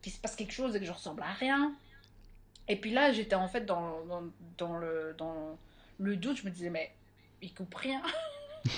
qu'il 0.03 0.12
se 0.12 0.21
passe 0.21 0.37
quelque 0.37 0.53
chose 0.53 0.77
et 0.77 0.81
que 0.81 0.85
je 0.87 0.93
ressemble 0.93 1.23
à 1.23 1.33
rien. 1.33 1.73
Et 2.69 2.77
puis 2.77 2.91
là, 2.91 3.12
j'étais 3.12 3.35
en 3.35 3.49
fait 3.49 3.65
dans, 3.67 3.97
dans, 4.59 4.77
le, 4.77 5.15
dans 5.19 5.59
le 5.99 6.17
doute, 6.17 6.37
je 6.38 6.45
me 6.45 6.51
disais, 6.51 6.71
mais 6.71 6.91
il 7.41 7.53
coupe 7.55 7.75
rien. 7.75 8.03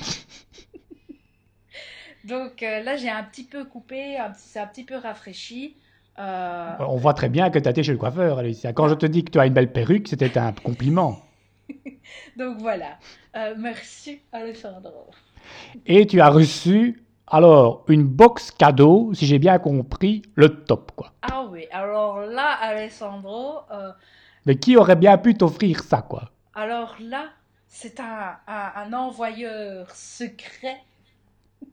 Donc 2.24 2.62
euh, 2.62 2.82
là, 2.82 2.96
j'ai 2.96 3.10
un 3.10 3.22
petit 3.22 3.44
peu 3.44 3.64
coupé, 3.64 4.16
c'est 4.36 4.58
un 4.60 4.66
petit 4.66 4.84
peu 4.84 4.96
rafraîchi. 4.96 5.76
Euh, 6.18 6.76
On 6.78 6.96
voit 6.96 7.12
très 7.12 7.28
bien 7.28 7.50
que 7.50 7.58
tu 7.58 7.68
as 7.68 7.72
été 7.72 7.82
chez 7.82 7.92
le 7.92 7.98
coiffeur, 7.98 8.38
Alicia. 8.38 8.72
Quand 8.72 8.88
je 8.88 8.94
te 8.94 9.04
dis 9.04 9.24
que 9.24 9.30
tu 9.32 9.38
as 9.38 9.46
une 9.46 9.52
belle 9.52 9.72
perruque, 9.72 10.08
c'était 10.08 10.38
un 10.38 10.52
compliment. 10.52 11.20
Donc 12.38 12.58
voilà. 12.58 12.98
merci, 13.58 14.20
Alessandro. 14.32 15.10
Et 15.86 16.06
tu 16.06 16.20
as 16.20 16.30
reçu 16.30 17.04
alors, 17.26 17.84
une 17.88 18.04
box 18.04 18.50
cadeau, 18.50 19.12
si 19.14 19.26
j'ai 19.26 19.38
bien 19.38 19.58
compris, 19.58 20.22
le 20.34 20.62
top, 20.64 20.92
quoi. 20.94 21.12
Ah 21.22 21.46
oui, 21.50 21.66
alors 21.72 22.20
là, 22.20 22.52
Alessandro... 22.60 23.60
Euh, 23.70 23.90
Mais 24.44 24.56
qui 24.56 24.76
aurait 24.76 24.96
bien 24.96 25.16
pu 25.16 25.34
t'offrir 25.34 25.82
ça, 25.82 26.02
quoi? 26.02 26.30
Alors 26.54 26.96
là, 27.00 27.30
c'est 27.66 27.98
un, 27.98 28.36
un, 28.46 28.92
envoyeur 28.92 29.90
secret. 29.90 30.76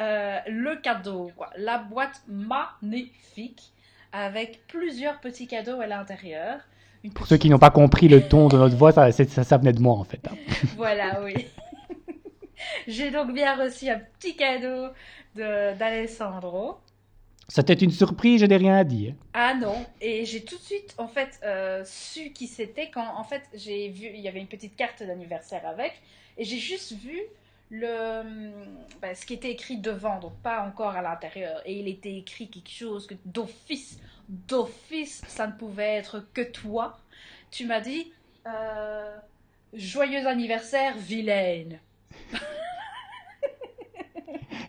Euh, 0.00 0.38
le 0.46 0.76
cadeau, 0.76 1.32
quoi. 1.36 1.50
La 1.56 1.78
boîte 1.78 2.22
magnifique, 2.28 3.72
avec 4.12 4.64
plusieurs 4.68 5.18
petits 5.18 5.48
cadeaux 5.48 5.80
à 5.80 5.88
l'intérieur. 5.88 6.60
Pour 7.16 7.26
ceux 7.26 7.36
qui 7.36 7.50
n'ont 7.50 7.58
pas 7.58 7.70
compris 7.70 8.06
le 8.06 8.22
ton 8.28 8.46
de 8.46 8.56
notre 8.56 8.76
voix, 8.76 8.92
ça, 8.92 9.10
ça, 9.10 9.42
ça 9.42 9.56
venait 9.56 9.72
de 9.72 9.80
moi, 9.80 9.94
en 9.94 10.04
fait. 10.04 10.20
Hein. 10.30 10.36
voilà, 10.76 11.20
oui. 11.24 11.48
J'ai 12.86 13.10
donc 13.10 13.32
bien 13.32 13.56
reçu 13.56 13.88
un 13.88 14.00
petit 14.18 14.36
cadeau 14.36 14.88
d'Alessandro. 15.34 16.78
C'était 17.50 17.74
une 17.74 17.90
surprise, 17.90 18.42
je 18.42 18.46
n'ai 18.46 18.58
rien 18.58 18.76
à 18.76 18.84
dire. 18.84 19.14
Ah 19.32 19.54
non, 19.54 19.86
et 20.02 20.26
j'ai 20.26 20.44
tout 20.44 20.56
de 20.58 20.62
suite 20.62 20.94
en 20.98 21.08
fait 21.08 21.40
euh, 21.44 21.82
su 21.86 22.30
qui 22.32 22.46
c'était 22.46 22.90
quand 22.90 23.16
en 23.16 23.24
fait 23.24 23.42
j'ai 23.54 23.88
vu 23.88 24.10
il 24.12 24.20
y 24.20 24.28
avait 24.28 24.40
une 24.40 24.48
petite 24.48 24.76
carte 24.76 25.02
d'anniversaire 25.02 25.66
avec 25.66 25.98
et 26.36 26.44
j'ai 26.44 26.58
juste 26.58 26.92
vu 26.92 27.18
le 27.70 28.22
ben, 29.00 29.14
ce 29.14 29.24
qui 29.24 29.32
était 29.32 29.50
écrit 29.50 29.78
devant 29.78 30.20
donc 30.20 30.34
pas 30.42 30.62
encore 30.62 30.94
à 30.94 31.00
l'intérieur 31.00 31.62
et 31.64 31.78
il 31.78 31.88
était 31.88 32.16
écrit 32.16 32.48
quelque 32.48 32.70
chose 32.70 33.06
que 33.06 33.14
d'office 33.24 33.98
d'office 34.28 35.22
ça 35.26 35.46
ne 35.46 35.52
pouvait 35.52 35.94
être 35.94 36.26
que 36.34 36.42
toi. 36.42 36.98
Tu 37.50 37.64
m'as 37.64 37.80
dit 37.80 38.12
euh, 38.46 39.16
joyeux 39.72 40.26
anniversaire 40.26 40.98
vilaine. 40.98 41.78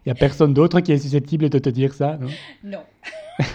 Il 0.06 0.10
n'y 0.10 0.12
a 0.12 0.16
personne 0.16 0.54
d'autre 0.54 0.80
qui 0.80 0.92
est 0.92 0.98
susceptible 0.98 1.50
de 1.50 1.60
te 1.60 1.70
dire 1.70 1.94
ça, 1.94 2.18
non? 2.18 2.30
Non. 2.64 2.84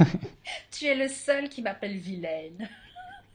tu 0.70 0.86
es 0.86 0.94
le 0.94 1.08
seul 1.08 1.48
qui 1.48 1.62
m'appelle 1.62 1.96
vilaine. 1.96 2.68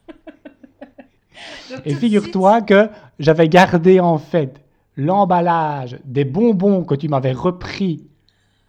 Et 1.84 1.94
figure-toi 1.94 2.62
que 2.62 2.88
j'avais 3.18 3.48
gardé 3.48 4.00
en 4.00 4.18
fait 4.18 4.60
l'emballage 4.96 5.98
des 6.04 6.24
bonbons 6.24 6.84
que 6.84 6.94
tu 6.94 7.08
m'avais 7.08 7.32
repris 7.32 8.06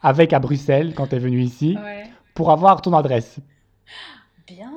avec 0.02 0.34
à 0.34 0.40
Bruxelles 0.40 0.94
quand 0.96 1.08
tu 1.08 1.16
es 1.16 1.20
venu 1.20 1.42
ici 1.42 1.78
pour 2.34 2.52
avoir 2.52 2.82
ton 2.82 2.94
adresse. 2.94 3.40
Bien. 4.48 4.72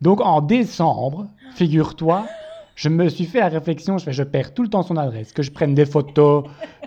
Donc 0.00 0.20
en 0.20 0.40
décembre, 0.40 1.28
figure-toi, 1.54 2.26
je 2.74 2.88
me 2.88 3.08
suis 3.08 3.26
fait 3.26 3.40
la 3.40 3.48
réflexion, 3.48 3.98
je, 3.98 4.04
fais, 4.04 4.12
je 4.12 4.22
perds 4.22 4.54
tout 4.54 4.62
le 4.62 4.68
temps 4.68 4.82
son 4.82 4.96
adresse, 4.96 5.32
que 5.32 5.42
je 5.42 5.50
prenne 5.50 5.74
des 5.74 5.86
photos, 5.86 6.44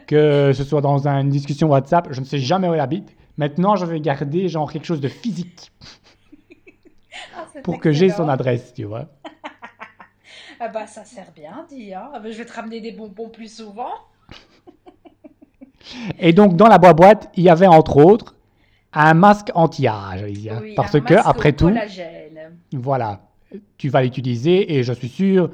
que 0.08 0.54
ce 0.54 0.64
soit 0.64 0.82
dans 0.82 1.08
une 1.08 1.30
discussion 1.30 1.68
WhatsApp, 1.70 2.08
je 2.12 2.20
ne 2.20 2.26
sais 2.26 2.40
jamais 2.40 2.68
où 2.68 2.74
elle 2.74 2.80
habite. 2.80 3.16
Maintenant, 3.38 3.76
je 3.76 3.86
vais 3.86 4.00
garder 4.00 4.48
genre 4.48 4.72
quelque 4.72 4.86
chose 4.86 5.02
de 5.02 5.08
physique 5.08 5.72
ah, 7.36 7.46
pour 7.64 7.80
que 7.80 7.92
j'ai 7.92 8.10
son 8.10 8.28
adresse, 8.30 8.74
tu 8.74 8.86
vois. 8.86 9.06
ah 10.60 10.70
bah 10.70 10.88
ça 10.88 11.04
sert 11.04 11.32
bien, 11.36 11.66
dit. 11.70 11.94
Hein. 11.94 12.10
Ah 12.14 12.20
bah, 12.20 12.32
je 12.32 12.38
vais 12.38 12.46
te 12.46 12.54
ramener 12.54 12.82
des 12.82 12.94
bonbons 12.94 13.30
plus 13.30 13.54
souvent. 13.54 13.92
Et 16.20 16.34
donc 16.34 16.56
dans 16.56 16.68
la 16.68 16.80
boîte, 16.80 17.30
il 17.36 17.44
y 17.44 17.50
avait 17.50 17.68
entre 17.68 17.98
autres 17.98 18.36
un 18.94 19.14
masque 19.14 19.52
anti-âge, 19.54 20.24
oui, 20.24 20.50
parce 20.76 21.00
que 21.00 21.14
après 21.14 21.54
tout, 21.54 21.72
voilà, 22.74 23.20
tu 23.78 23.90
vas 23.90 24.02
l'utiliser 24.02 24.76
et 24.76 24.84
je 24.84 24.94
suis 24.94 25.10
sûr 25.10 25.52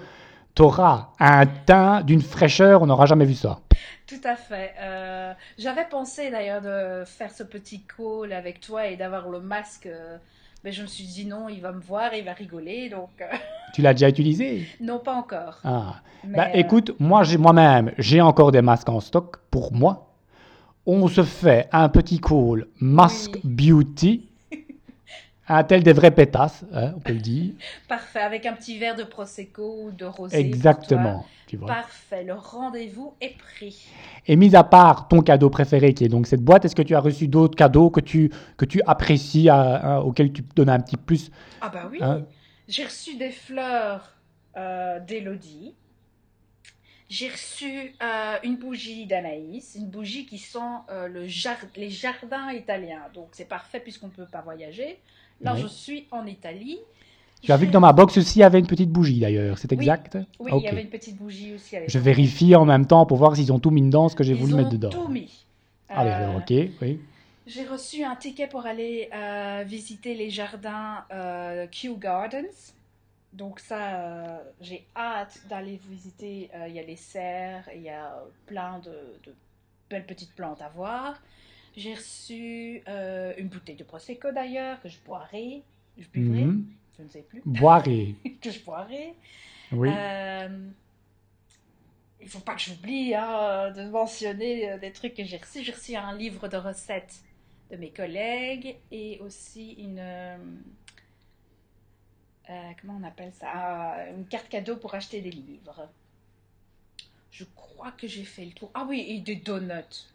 tu 0.56 0.62
auras 0.62 1.10
un 1.20 1.46
teint 1.46 2.02
d'une 2.02 2.22
fraîcheur, 2.22 2.82
on 2.82 2.88
n'aura 2.88 3.06
jamais 3.06 3.26
vu 3.26 3.34
ça. 3.34 3.60
Tout 4.08 4.22
à 4.24 4.36
fait. 4.36 4.74
Euh, 4.80 5.34
j'avais 5.58 5.86
pensé 5.86 6.30
d'ailleurs 6.30 6.62
de 6.62 7.06
faire 7.06 7.32
ce 7.32 7.44
petit 7.44 7.84
call 7.84 8.34
avec 8.34 8.60
toi 8.60 8.88
et 8.88 8.98
d'avoir 8.98 9.30
le 9.30 9.40
masque, 9.40 9.86
euh, 9.86 10.18
mais 10.64 10.72
je 10.72 10.82
me 10.82 10.88
suis 10.88 11.06
dit 11.06 11.26
non, 11.26 11.48
il 11.48 11.62
va 11.62 11.72
me 11.72 11.80
voir, 11.80 12.14
il 12.14 12.26
va 12.26 12.34
rigoler, 12.34 12.90
donc. 12.90 13.10
Euh. 13.22 13.26
Tu 13.74 13.82
l'as 13.82 13.94
déjà 13.94 14.10
utilisé? 14.10 14.68
Non, 14.82 15.00
pas 15.00 15.16
encore. 15.16 15.60
Ah. 15.64 15.96
bah, 16.24 16.54
écoute, 16.54 16.92
moi 17.00 17.24
j'ai 17.24 17.38
moi-même, 17.38 17.92
j'ai 17.98 18.22
encore 18.22 18.52
des 18.52 18.62
masques 18.62 18.90
en 18.90 19.00
stock 19.00 19.38
pour 19.50 19.74
moi. 19.74 20.14
On 20.86 21.08
se 21.08 21.24
fait 21.24 21.70
un 21.72 21.90
petit 21.90 22.20
call 22.20 22.68
masque 22.80 23.40
beauty. 23.44 24.30
Un 25.54 25.64
tel 25.64 25.84
des 25.84 25.94
vrais 25.94 26.10
pétasses, 26.10 26.66
hein, 26.74 26.94
on 26.96 27.00
peut 27.00 27.14
le 27.14 27.20
dire. 27.20 27.54
Parfait, 27.88 28.22
avec 28.22 28.48
un 28.48 28.54
petit 28.54 28.80
verre 28.80 28.96
de 28.96 29.04
Prosecco 29.04 29.84
ou 29.84 29.92
de 29.92 30.06
rosé. 30.06 30.40
Exactement. 30.40 31.26
Tu 31.46 31.58
vois. 31.58 31.68
Parfait, 31.68 32.24
le 32.24 32.34
rendez-vous 32.34 33.14
est 33.22 33.38
pris. 33.38 33.88
Et 34.26 34.36
mis 34.36 34.56
à 34.56 34.64
part 34.64 35.08
ton 35.08 35.22
cadeau 35.22 35.52
préféré 35.52 35.94
qui 35.94 36.06
est 36.06 36.10
donc 36.10 36.26
cette 36.26 36.42
boîte, 36.42 36.66
est-ce 36.66 36.76
que 36.76 36.82
tu 36.82 36.96
as 36.96 37.00
reçu 37.00 37.28
d'autres 37.28 37.56
cadeaux 37.56 37.92
que 37.92 38.00
tu, 38.00 38.32
que 38.58 38.66
tu 38.66 38.82
apprécies, 38.88 39.50
auxquels 40.04 40.34
tu 40.34 40.42
donnes 40.56 40.70
un 40.70 40.80
petit 40.80 40.98
plus? 40.98 41.30
Ah 41.62 41.70
bah 41.70 41.88
oui, 41.92 42.00
hein? 42.02 42.24
j'ai 42.68 42.86
reçu 42.86 43.16
des 43.18 43.30
fleurs 43.30 44.16
euh, 44.58 45.00
d'Elodie. 45.02 45.76
J'ai 47.10 47.30
reçu 47.30 47.94
euh, 48.02 48.38
une 48.44 48.58
bougie 48.58 49.06
d'Anaïs, 49.06 49.76
une 49.76 49.88
bougie 49.88 50.26
qui 50.26 50.40
sent 50.40 50.58
euh, 50.90 51.08
le 51.08 51.28
les 51.76 51.90
jardins 51.92 52.52
italiens. 52.52 53.04
Donc 53.14 53.30
c'est 53.34 53.48
parfait 53.48 53.80
puisqu'on 53.80 54.08
ne 54.08 54.12
peut 54.14 54.26
pas 54.26 54.42
voyager. 54.42 55.00
Là, 55.42 55.56
je 55.56 55.68
suis 55.68 56.08
en 56.12 56.26
Italie. 56.26 56.80
Tu 57.42 57.52
as 57.52 57.58
vu 57.58 57.68
que 57.68 57.72
dans 57.72 57.82
ma 57.82 57.92
box 57.92 58.18
aussi, 58.18 58.40
il 58.40 58.42
y 58.42 58.46
avait 58.46 58.60
une 58.60 58.68
petite 58.68 58.90
bougie 58.90 59.20
d'ailleurs, 59.20 59.58
c'est 59.58 59.72
exact 59.74 60.18
Oui, 60.40 60.52
il 60.56 60.64
y 60.64 60.68
avait 60.70 60.84
une 60.84 60.90
petite 60.90 61.18
bougie 61.18 61.54
aussi. 61.54 61.76
je 61.88 62.00
vérifie 62.00 62.56
en 62.56 62.64
même 62.64 62.88
temps 62.88 63.06
pour 63.06 63.18
voir 63.18 63.36
s'ils 63.36 63.52
ont 63.52 63.60
tout 63.60 63.72
mis 63.72 63.82
dedans 63.82 64.08
ce 64.08 64.16
que 64.16 64.24
j'ai 64.24 64.34
voulu 64.34 64.54
mettre 64.54 64.70
dedans. 64.70 64.90
Ils 64.92 64.98
ont 64.98 65.04
tout 65.04 65.12
mis. 65.12 65.46
Allez, 65.90 66.12
alors, 66.12 66.38
ok, 66.38 66.54
oui. 66.82 67.00
J'ai 67.46 67.66
reçu 67.66 68.04
un 68.04 68.16
ticket 68.16 68.48
pour 68.48 68.66
aller 68.66 69.10
visiter 69.66 70.16
les 70.16 70.30
jardins 70.30 71.04
Kew 71.72 71.98
Gardens. 72.00 72.74
Donc 73.34 73.60
ça, 73.60 73.96
euh, 73.96 74.38
j'ai 74.62 74.86
hâte 74.96 75.40
d'aller 75.50 75.80
visiter. 75.90 76.52
Euh, 76.54 76.68
il 76.68 76.76
y 76.76 76.80
a 76.80 76.84
les 76.84 76.96
serres, 76.96 77.68
il 77.76 77.82
y 77.82 77.90
a 77.90 78.24
plein 78.46 78.80
de, 78.80 78.94
belles 79.90 80.06
petites 80.06 80.36
plantes 80.36 80.62
à 80.62 80.70
voir. 80.70 81.20
J'ai 81.76 81.94
reçu 81.94 82.82
euh, 82.88 83.34
une 83.38 83.48
bouteille 83.48 83.76
de 83.76 83.84
Prosecco 83.84 84.32
d'ailleurs, 84.32 84.82
que 84.82 84.90
je 84.90 84.98
boirai. 85.06 85.64
Je 85.98 86.08
buvrai, 86.08 86.46
mhm. 86.46 86.68
je 86.98 87.04
ne 87.04 87.10
sais 87.10 87.22
plus. 87.22 87.42
Boirai. 87.46 88.16
que 88.42 88.52
je 88.52 88.60
boirai. 88.64 89.14
Oui. 89.72 89.90
il 92.22 92.30
faut 92.30 92.40
pas 92.40 92.56
que 92.56 92.62
j'oublie 92.62 93.16
hein, 93.16 93.72
de 93.72 93.90
mentionner 93.90 94.78
des 94.80 94.92
trucs 94.92 95.16
que 95.16 95.24
j'ai 95.24 95.38
reçus. 95.38 95.64
J'ai 95.64 95.72
reçu 95.72 95.96
un 95.96 96.16
livre 96.16 96.48
de 96.48 96.58
recettes 96.58 97.24
de 97.72 97.78
mes 97.78 97.90
collègues 97.90 98.76
et 98.92 99.20
aussi 99.22 99.74
une 99.74 100.02
euh, 102.50 102.72
comment 102.82 103.00
on 103.02 103.08
appelle 103.08 103.32
ça? 103.34 103.48
Ah, 103.54 104.10
Une 104.10 104.26
carte 104.26 104.50
cadeau 104.50 104.76
pour 104.76 104.94
acheter 104.96 105.22
des 105.22 105.32
livres. 105.32 105.90
Je 107.32 107.46
crois 107.56 107.92
que 107.92 108.08
j'ai 108.08 108.26
fait 108.26 108.46
le 108.46 108.52
tour. 108.52 108.70
Ah 108.74 108.86
oui, 108.88 109.06
et 109.08 109.20
des 109.20 109.36
donuts. 109.36 110.08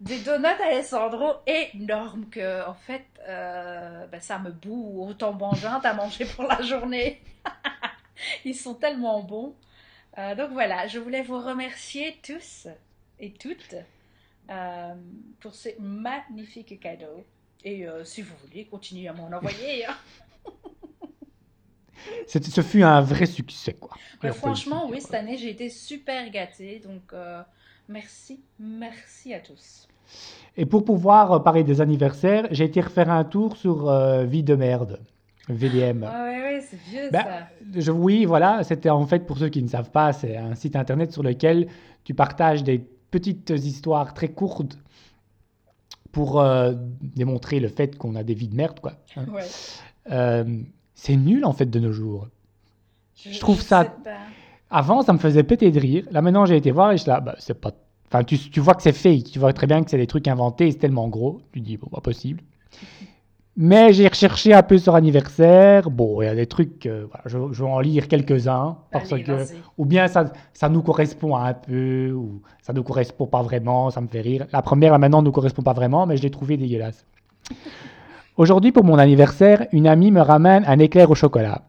Des 0.00 0.20
donuts 0.20 0.46
Alessandro 0.46 1.34
énormes 1.46 2.28
que, 2.30 2.66
en 2.66 2.74
fait, 2.74 3.04
euh, 3.26 4.06
ben, 4.06 4.20
ça 4.20 4.38
me 4.38 4.50
boue 4.50 5.04
autant 5.08 5.32
bangin 5.32 5.80
à 5.82 5.94
manger 5.94 6.24
pour 6.24 6.44
la 6.44 6.62
journée. 6.62 7.20
Ils 8.44 8.54
sont 8.54 8.74
tellement 8.74 9.22
bons. 9.22 9.54
Euh, 10.16 10.34
donc 10.34 10.50
voilà, 10.52 10.86
je 10.86 10.98
voulais 10.98 11.22
vous 11.22 11.38
remercier 11.38 12.18
tous 12.22 12.68
et 13.18 13.32
toutes 13.32 13.74
pour 15.40 15.54
ces 15.54 15.76
magnifiques 15.78 16.80
cadeaux. 16.80 17.24
Et 17.64 17.86
si 18.04 18.22
vous 18.22 18.34
voulez, 18.46 18.64
continuez 18.64 19.08
à 19.08 19.12
m'en 19.12 19.26
envoyer. 19.26 19.84
Hein. 19.84 19.96
ce 22.26 22.62
fut 22.62 22.82
un 22.82 23.00
vrai 23.00 23.26
succès, 23.26 23.74
quoi. 23.74 23.96
franchement, 24.32 24.88
oui, 24.88 25.00
cette 25.00 25.14
année, 25.14 25.36
j'ai 25.36 25.50
été 25.50 25.68
super 25.68 26.30
gâtée. 26.30 26.80
Donc, 26.80 27.12
euh, 27.12 27.42
merci, 27.88 28.40
merci 28.58 29.34
à 29.34 29.40
tous. 29.40 29.88
Et 30.56 30.66
pour 30.66 30.84
pouvoir 30.84 31.32
euh, 31.32 31.38
parler 31.38 31.64
des 31.64 31.80
anniversaires, 31.80 32.46
j'ai 32.50 32.64
été 32.64 32.80
refaire 32.80 33.10
un 33.10 33.24
tour 33.24 33.56
sur 33.56 33.88
euh, 33.88 34.24
Vie 34.24 34.42
de 34.42 34.54
merde. 34.54 35.00
VDM. 35.48 36.04
Ah 36.04 36.26
oui, 36.28 36.36
oui, 36.44 36.62
c'est 36.68 36.78
vieux 36.90 37.08
ben, 37.10 37.22
ça. 37.22 37.48
Je, 37.74 37.90
oui, 37.90 38.26
voilà, 38.26 38.62
c'était 38.64 38.90
en 38.90 39.06
fait, 39.06 39.26
pour 39.26 39.38
ceux 39.38 39.48
qui 39.48 39.62
ne 39.62 39.68
savent 39.68 39.90
pas, 39.90 40.12
c'est 40.12 40.36
un 40.36 40.54
site 40.54 40.76
internet 40.76 41.10
sur 41.10 41.22
lequel 41.22 41.68
tu 42.04 42.12
partages 42.12 42.62
des 42.64 42.78
petites 43.10 43.48
histoires 43.48 44.12
très 44.12 44.28
courtes 44.28 44.76
pour 46.12 46.44
démontrer 47.00 47.60
le 47.60 47.68
fait 47.68 47.96
qu'on 47.96 48.14
a 48.14 48.22
des 48.22 48.34
vies 48.34 48.48
de 48.48 48.56
merde, 48.56 48.80
quoi. 48.80 48.92
Hein. 49.16 49.24
Ouais. 49.32 50.44
C'est 50.94 51.16
nul 51.16 51.44
en 51.44 51.52
fait 51.52 51.70
de 51.70 51.78
nos 51.78 51.92
jours. 51.92 52.28
Je, 53.14 53.38
trouve 53.38 53.62
ça. 53.62 53.94
Avant, 54.70 55.02
ça 55.02 55.12
me 55.12 55.18
faisait 55.18 55.42
péter 55.42 55.70
de 55.70 55.80
rire. 55.80 56.04
Là, 56.10 56.22
maintenant, 56.22 56.46
j'ai 56.46 56.56
été 56.56 56.70
voir 56.70 56.92
et 56.92 56.96
je 56.96 57.02
suis 57.02 57.10
là, 57.10 57.20
bah, 57.20 57.34
c'est 57.38 57.58
pas. 57.58 57.72
Enfin, 58.06 58.24
tu, 58.24 58.38
tu, 58.38 58.60
vois 58.60 58.74
que 58.74 58.82
c'est 58.82 58.92
fake. 58.92 59.24
Tu 59.24 59.38
vois 59.38 59.52
très 59.52 59.66
bien 59.66 59.82
que 59.82 59.90
c'est 59.90 59.98
des 59.98 60.06
trucs 60.06 60.28
inventés. 60.28 60.70
C'est 60.70 60.78
tellement 60.78 61.08
gros. 61.08 61.40
Tu 61.52 61.60
dis, 61.60 61.76
bon, 61.76 61.88
pas 61.88 62.00
possible. 62.00 62.42
Mais 63.60 63.92
j'ai 63.92 64.06
recherché 64.06 64.54
un 64.54 64.62
peu 64.62 64.78
sur 64.78 64.94
anniversaire. 64.94 65.90
Bon, 65.90 66.22
il 66.22 66.26
y 66.26 66.28
a 66.28 66.34
des 66.36 66.46
trucs, 66.46 66.86
euh, 66.86 67.06
je, 67.26 67.38
je, 67.50 67.64
vais 67.64 67.68
en 67.68 67.80
lire 67.80 68.06
quelques-uns. 68.06 68.76
Parce 68.92 69.08
que, 69.08 69.46
ou 69.76 69.84
bien 69.84 70.06
ça, 70.06 70.32
ça 70.52 70.68
nous 70.68 70.80
correspond 70.80 71.34
un 71.34 71.54
peu, 71.54 72.12
ou 72.12 72.40
ça 72.62 72.72
ne 72.72 72.78
nous 72.78 72.84
correspond 72.84 73.26
pas 73.26 73.42
vraiment, 73.42 73.90
ça 73.90 74.00
me 74.00 74.06
fait 74.06 74.20
rire. 74.20 74.46
La 74.52 74.62
première, 74.62 74.92
là 74.92 74.98
maintenant, 74.98 75.22
ne 75.22 75.26
nous 75.26 75.32
correspond 75.32 75.62
pas 75.62 75.72
vraiment, 75.72 76.06
mais 76.06 76.16
je 76.16 76.22
l'ai 76.22 76.30
trouvé 76.30 76.56
dégueulasse. 76.56 77.04
Aujourd'hui, 78.36 78.70
pour 78.70 78.84
mon 78.84 78.96
anniversaire, 78.96 79.66
une 79.72 79.88
amie 79.88 80.12
me 80.12 80.20
ramène 80.20 80.62
un 80.68 80.78
éclair 80.78 81.10
au 81.10 81.16
chocolat. 81.16 81.62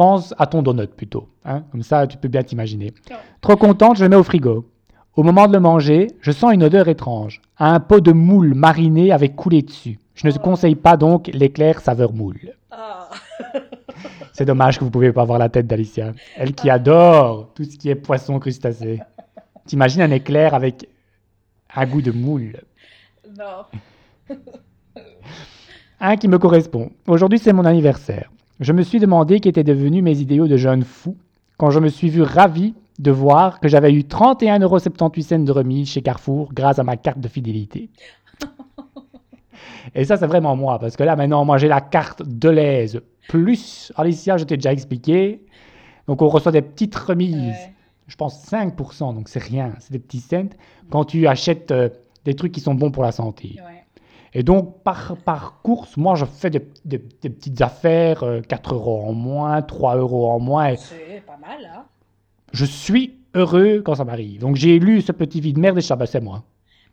Pense 0.00 0.34
à 0.38 0.46
ton 0.46 0.62
donut 0.62 0.86
plutôt. 0.86 1.28
Hein 1.44 1.64
Comme 1.70 1.82
ça, 1.82 2.06
tu 2.06 2.16
peux 2.16 2.28
bien 2.28 2.42
t'imaginer. 2.42 2.94
Trop 3.42 3.56
contente, 3.56 3.98
je 3.98 4.04
le 4.04 4.08
mets 4.08 4.16
au 4.16 4.22
frigo. 4.22 4.64
Au 5.14 5.22
moment 5.22 5.46
de 5.46 5.52
le 5.52 5.60
manger, 5.60 6.06
je 6.22 6.32
sens 6.32 6.54
une 6.54 6.62
odeur 6.62 6.88
étrange. 6.88 7.42
Un 7.58 7.80
pot 7.80 8.00
de 8.00 8.10
moule 8.10 8.54
mariné 8.54 9.12
avec 9.12 9.36
coulé 9.36 9.60
dessus. 9.60 9.98
Je 10.14 10.26
ne 10.26 10.32
oh. 10.34 10.38
conseille 10.38 10.74
pas 10.74 10.96
donc 10.96 11.26
l'éclair 11.34 11.82
saveur 11.82 12.14
moule. 12.14 12.54
Ah. 12.70 13.10
C'est 14.32 14.46
dommage 14.46 14.78
que 14.78 14.84
vous 14.84 14.86
ne 14.88 14.92
pouvez 14.92 15.12
pas 15.12 15.26
voir 15.26 15.38
la 15.38 15.50
tête 15.50 15.66
d'Alicia. 15.66 16.14
Elle 16.34 16.54
qui 16.54 16.70
adore 16.70 17.52
tout 17.52 17.64
ce 17.64 17.76
qui 17.76 17.90
est 17.90 17.94
poisson 17.94 18.38
crustacé. 18.38 19.02
T'imagines 19.66 20.00
un 20.00 20.12
éclair 20.12 20.54
avec 20.54 20.88
un 21.76 21.84
goût 21.84 22.00
de 22.00 22.10
moule 22.10 22.62
Non. 23.38 23.66
Un 26.00 26.16
qui 26.16 26.26
me 26.26 26.38
correspond. 26.38 26.90
Aujourd'hui, 27.06 27.38
c'est 27.38 27.52
mon 27.52 27.66
anniversaire. 27.66 28.30
Je 28.60 28.74
me 28.74 28.82
suis 28.82 29.00
demandé 29.00 29.40
qui 29.40 29.48
étaient 29.48 29.64
devenus 29.64 30.02
mes 30.02 30.20
idéaux 30.20 30.46
de 30.46 30.58
jeune 30.58 30.84
fou 30.84 31.16
quand 31.56 31.70
je 31.70 31.80
me 31.80 31.88
suis 31.88 32.10
vu 32.10 32.20
ravi 32.20 32.74
de 32.98 33.10
voir 33.10 33.58
que 33.58 33.68
j'avais 33.68 33.90
eu 33.90 34.00
31,78€ 34.00 35.44
de 35.44 35.52
remise 35.52 35.88
chez 35.88 36.02
Carrefour 36.02 36.52
grâce 36.52 36.78
à 36.78 36.84
ma 36.84 36.98
carte 36.98 37.20
de 37.20 37.28
fidélité. 37.28 37.88
Et 39.94 40.04
ça, 40.04 40.18
c'est 40.18 40.26
vraiment 40.26 40.56
moi, 40.56 40.78
parce 40.78 40.94
que 40.94 41.02
là, 41.02 41.16
maintenant, 41.16 41.44
moi, 41.46 41.56
j'ai 41.56 41.68
la 41.68 41.80
carte 41.80 42.22
de 42.22 42.50
l'aise 42.50 43.00
plus. 43.28 43.92
Alicia, 43.96 44.36
je 44.36 44.44
t'ai 44.44 44.56
déjà 44.56 44.72
expliqué. 44.72 45.40
Donc, 46.06 46.20
on 46.20 46.28
reçoit 46.28 46.52
des 46.52 46.62
petites 46.62 46.94
remises. 46.94 47.56
Je 48.08 48.16
pense 48.16 48.46
5%, 48.46 49.14
donc 49.14 49.30
c'est 49.30 49.42
rien, 49.42 49.72
c'est 49.78 49.92
des 49.92 49.98
petits 49.98 50.20
cents. 50.20 50.50
Quand 50.90 51.04
tu 51.04 51.26
achètes 51.26 51.70
euh, 51.70 51.88
des 52.26 52.34
trucs 52.34 52.52
qui 52.52 52.60
sont 52.60 52.74
bons 52.74 52.90
pour 52.90 53.04
la 53.04 53.12
santé. 53.12 53.56
Et 54.32 54.42
donc, 54.42 54.82
par, 54.82 55.16
par 55.24 55.60
course, 55.62 55.96
moi, 55.96 56.14
je 56.14 56.24
fais 56.24 56.50
des, 56.50 56.64
des, 56.84 56.98
petites 56.98 57.60
affaires, 57.62 58.24
4 58.48 58.72
euh, 58.72 58.76
euros 58.76 59.02
en 59.04 59.12
moins, 59.12 59.60
3 59.60 59.96
euros 59.96 60.30
en 60.30 60.38
moins. 60.38 60.76
C'est 60.76 61.22
pas 61.26 61.36
mal, 61.36 61.64
hein 61.64 61.84
Je 62.52 62.64
suis 62.64 63.18
heureux 63.34 63.82
quand 63.84 63.96
ça 63.96 64.04
m'arrive. 64.04 64.40
Donc, 64.40 64.56
j'ai 64.56 64.78
lu 64.78 65.02
ce 65.02 65.10
petit 65.10 65.40
vide 65.40 65.56
de 65.56 65.60
merde 65.60 65.78
et 65.78 65.80
je 65.80 65.94
bah, 65.94 66.06
c'est 66.06 66.20
moi. 66.20 66.44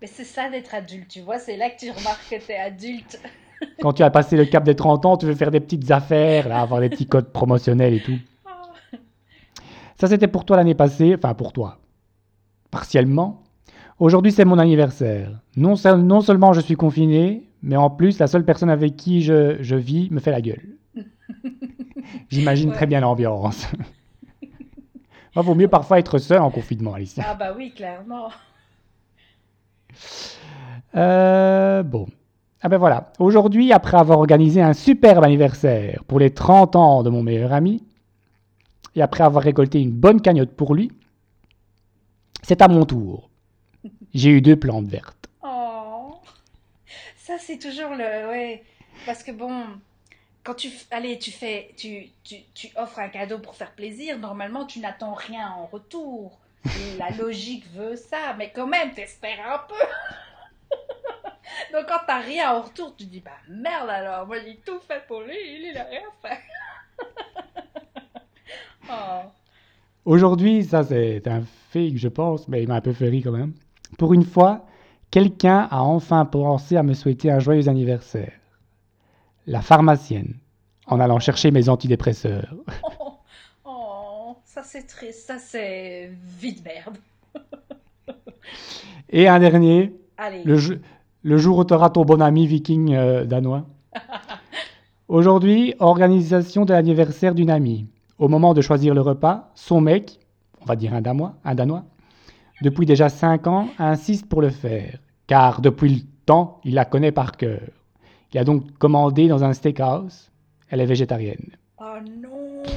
Mais 0.02 0.08
c'est 0.08 0.24
ça 0.24 0.50
d'être 0.50 0.74
adulte, 0.74 1.08
tu 1.08 1.22
vois, 1.22 1.40
c'est 1.40 1.58
là 1.58 1.70
que 1.70 1.80
tu 1.80 1.92
remarques 1.92 2.30
que 2.30 2.44
tu 2.44 2.52
es 2.52 2.58
adulte. 2.58 3.20
quand 3.82 3.94
tu 3.94 4.04
as 4.04 4.10
passé 4.10 4.36
le 4.36 4.46
cap 4.46 4.64
des 4.64 4.76
30 4.76 5.06
ans, 5.06 5.18
tu 5.18 5.26
veux 5.26 5.36
faire 5.36 5.52
des 5.52 5.60
petites 5.60 5.90
affaires, 5.92 6.48
là, 6.48 6.62
avoir 6.62 6.82
des 6.82 6.90
petits 6.90 7.08
codes 7.08 7.32
promotionnels 7.32 7.94
et 7.94 8.02
tout. 8.02 8.18
Oh. 8.46 8.98
Ça, 10.00 10.08
c'était 10.08 10.28
pour 10.28 10.46
toi 10.46 10.58
l'année 10.58 10.76
passée, 10.76 11.16
enfin 11.18 11.34
pour 11.34 11.54
toi, 11.54 11.80
partiellement. 12.70 13.42
Aujourd'hui, 14.00 14.32
c'est 14.32 14.46
mon 14.46 14.60
anniversaire. 14.60 15.32
Non, 15.56 15.74
non, 15.98 16.22
seulement 16.22 16.54
je 16.54 16.62
suis 16.62 16.76
confiné, 16.76 17.44
mais 17.64 17.76
en 17.76 17.90
plus, 17.90 18.20
la 18.20 18.28
seule 18.28 18.46
personne 18.46 18.70
avec 18.70 18.96
qui 18.96 19.22
je, 19.22 19.58
je 19.62 19.76
vis 19.76 20.10
me 20.12 20.20
fait 20.20 20.32
la 20.32 20.42
gueule. 20.42 20.78
J'imagine 22.30 22.72
très 22.72 22.86
bien 22.86 23.00
l'ambiance. 23.00 23.68
Il 25.36 25.42
vaut 25.44 25.56
mieux 25.56 25.68
parfois 25.68 26.00
être 26.00 26.18
seul 26.18 26.42
en 26.42 26.50
confinement, 26.50 26.94
Alicia. 26.94 27.24
Ah 27.28 27.36
bah 27.36 27.54
oui, 27.56 27.72
clairement. 27.76 28.30
Euh, 30.96 31.84
bon. 31.84 32.08
Ah 32.62 32.70
ben 32.70 32.78
voilà. 32.78 33.12
Aujourd'hui, 33.20 33.72
après 33.72 33.98
avoir 33.98 34.18
organisé 34.18 34.62
un 34.62 34.74
superbe 34.74 35.24
anniversaire 35.24 36.04
pour 36.08 36.20
les 36.20 36.32
30 36.32 36.76
ans 36.76 37.04
de 37.04 37.10
mon 37.12 37.22
meilleur 37.22 37.54
ami, 37.54 37.84
et 38.96 39.02
après 39.02 39.24
avoir 39.24 39.44
récolté 39.44 39.80
une 39.80 39.92
bonne 39.92 40.22
cagnotte 40.22 40.52
pour 40.52 40.74
lui, 40.74 40.92
c'est 42.42 42.64
à 42.64 42.68
mon 42.68 42.86
tour 42.86 43.30
j'ai 44.18 44.32
eu 44.32 44.42
deux 44.42 44.56
plantes 44.56 44.88
vertes. 44.88 45.30
Oh, 45.44 46.20
ça 47.16 47.38
c'est 47.38 47.60
toujours 47.60 47.92
le, 47.92 48.28
ouais, 48.30 48.64
parce 49.06 49.24
que 49.24 49.32
bon, 49.32 49.64
quand 50.44 50.56
tu, 50.56 50.72
allez, 50.90 51.20
tu 51.20 51.30
fais, 51.30 51.72
tu, 51.78 52.08
tu, 52.24 52.38
tu 52.56 52.70
offres 52.78 53.00
un 53.00 53.10
cadeau 53.10 53.38
pour 53.38 53.56
faire 53.56 53.72
plaisir, 53.74 54.18
normalement 54.18 54.66
tu 54.66 54.80
n'attends 54.80 55.14
rien 55.14 55.52
en 55.52 55.68
retour. 55.68 56.40
la 56.98 57.12
logique 57.12 57.66
veut 57.74 57.96
ça, 57.96 58.34
mais 58.38 58.52
quand 58.54 58.66
même, 58.66 58.92
t'espères 58.92 59.40
un 59.48 59.60
peu. 59.68 59.76
Donc 61.74 61.86
quand 61.88 62.00
t'as 62.08 62.20
rien 62.20 62.54
en 62.54 62.62
retour, 62.64 62.96
tu 62.98 63.06
dis 63.06 63.20
bah 63.20 63.32
merde 63.48 63.90
alors, 63.90 64.26
moi 64.26 64.38
j'ai 64.40 64.58
tout 64.66 64.80
fait 64.80 65.06
pour 65.08 65.22
lui, 65.22 65.36
il 65.70 65.78
a 65.78 65.84
rien 65.84 66.02
fait. 66.22 66.40
oh. 68.90 69.30
Aujourd'hui, 70.06 70.66
ça 70.66 70.84
c'est 70.84 71.28
un 71.28 71.44
fake 71.70 71.98
je 71.98 72.08
pense, 72.08 72.48
mais 72.48 72.64
il 72.64 72.68
m'a 72.68 72.76
un 72.76 72.82
peu 72.82 72.94
fait 72.94 73.10
rire 73.10 73.24
quand 73.26 73.32
même. 73.32 73.54
Pour 73.98 74.14
une 74.14 74.24
fois, 74.24 74.66
quelqu'un 75.10 75.68
a 75.72 75.82
enfin 75.82 76.26
pensé 76.26 76.78
à 76.78 76.84
me 76.84 76.94
souhaiter 76.94 77.32
un 77.32 77.40
joyeux 77.40 77.68
anniversaire. 77.68 78.34
La 79.48 79.62
pharmacienne, 79.62 80.36
en 80.86 81.00
allant 81.00 81.20
chercher 81.20 81.52
mes 81.52 81.68
antidépresseurs. 81.68 82.54
Oh, 82.84 83.14
oh, 83.66 84.38
ça 84.46 84.62
c'est 84.64 84.86
triste, 84.86 85.26
ça 85.28 85.40
c'est 85.40 86.12
vite 86.40 86.64
merde. 86.64 86.98
Et 89.10 89.28
un 89.28 89.40
dernier, 89.40 89.96
Allez. 90.18 90.44
le, 90.44 91.38
jour 91.38 91.58
où 91.58 91.66
tu 91.66 91.74
auras 91.74 91.90
ton 91.90 92.06
bon 92.06 92.22
ami 92.22 92.46
viking 92.46 92.94
euh, 92.94 93.26
danois. 93.26 93.66
Aujourd'hui, 95.08 95.74
organisation 95.80 96.66
de 96.66 96.74
l'anniversaire 96.74 97.34
d'une 97.34 97.50
amie. 97.50 97.88
Au 98.20 98.28
moment 98.28 98.54
de 98.54 98.62
choisir 98.62 98.94
le 98.94 99.02
repas, 99.02 99.52
son 99.56 99.80
mec, 99.80 100.20
on 100.62 100.66
va 100.66 100.76
dire 100.76 100.94
un 100.94 101.02
danois, 101.02 101.36
un 101.46 101.56
danois, 101.56 101.86
depuis 102.62 102.86
déjà 102.86 103.10
5 103.10 103.48
ans, 103.48 103.68
insiste 103.80 104.28
pour 104.28 104.42
le 104.42 104.50
faire, 104.50 104.98
car 105.28 105.62
depuis 105.62 105.90
le 105.96 106.02
temps, 106.26 106.60
il 106.64 106.74
la 106.76 106.86
connaît 106.86 107.12
par 107.12 107.38
cœur. 107.38 107.60
Il 108.34 108.40
a 108.40 108.44
donc 108.44 108.78
commandé 108.78 109.28
dans 109.28 109.44
un 109.44 109.54
steakhouse. 109.54 110.30
Elle 110.70 110.82
est 110.82 110.86
végétarienne. 110.86 111.52
Oh 111.80 111.84
non. 112.22 112.64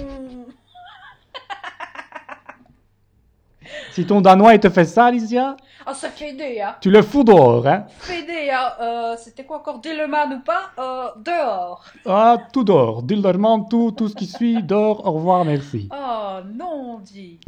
Si 3.92 4.04
ton 4.06 4.20
danois 4.20 4.54
il 4.54 4.60
te 4.60 4.68
fait 4.68 4.84
ça, 4.84 5.06
Alicia, 5.06 5.56
Oh, 5.88 5.92
ça 5.94 6.10
fait 6.10 6.34
des, 6.34 6.60
hein. 6.60 6.76
tu 6.80 6.90
le 6.90 7.00
fous 7.02 7.24
dehors, 7.24 7.66
hein? 7.66 7.86
Fait 7.98 8.22
des, 8.22 8.50
hein. 8.50 8.70
Euh, 8.80 9.14
C'était 9.18 9.44
quoi 9.44 9.58
encore? 9.58 9.78
Dilleman 9.80 10.34
ou 10.34 10.40
pas? 10.40 10.70
Euh, 10.78 11.08
Dehors. 11.24 11.84
Ah, 12.06 12.36
tout 12.52 12.62
dehors. 12.64 13.02
Dillerman, 13.02 13.66
tout, 13.68 13.90
tout 13.92 14.08
ce 14.08 14.14
qui 14.14 14.26
suit, 14.26 14.62
dehors, 14.62 15.04
au 15.06 15.12
revoir, 15.12 15.44
merci. 15.44 15.88
Oh 15.92 16.38
non, 16.54 16.98
dit. 17.00 17.40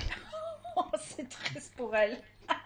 C'est 0.99 1.29
triste 1.29 1.75
pour 1.77 1.95
elle. 1.95 2.19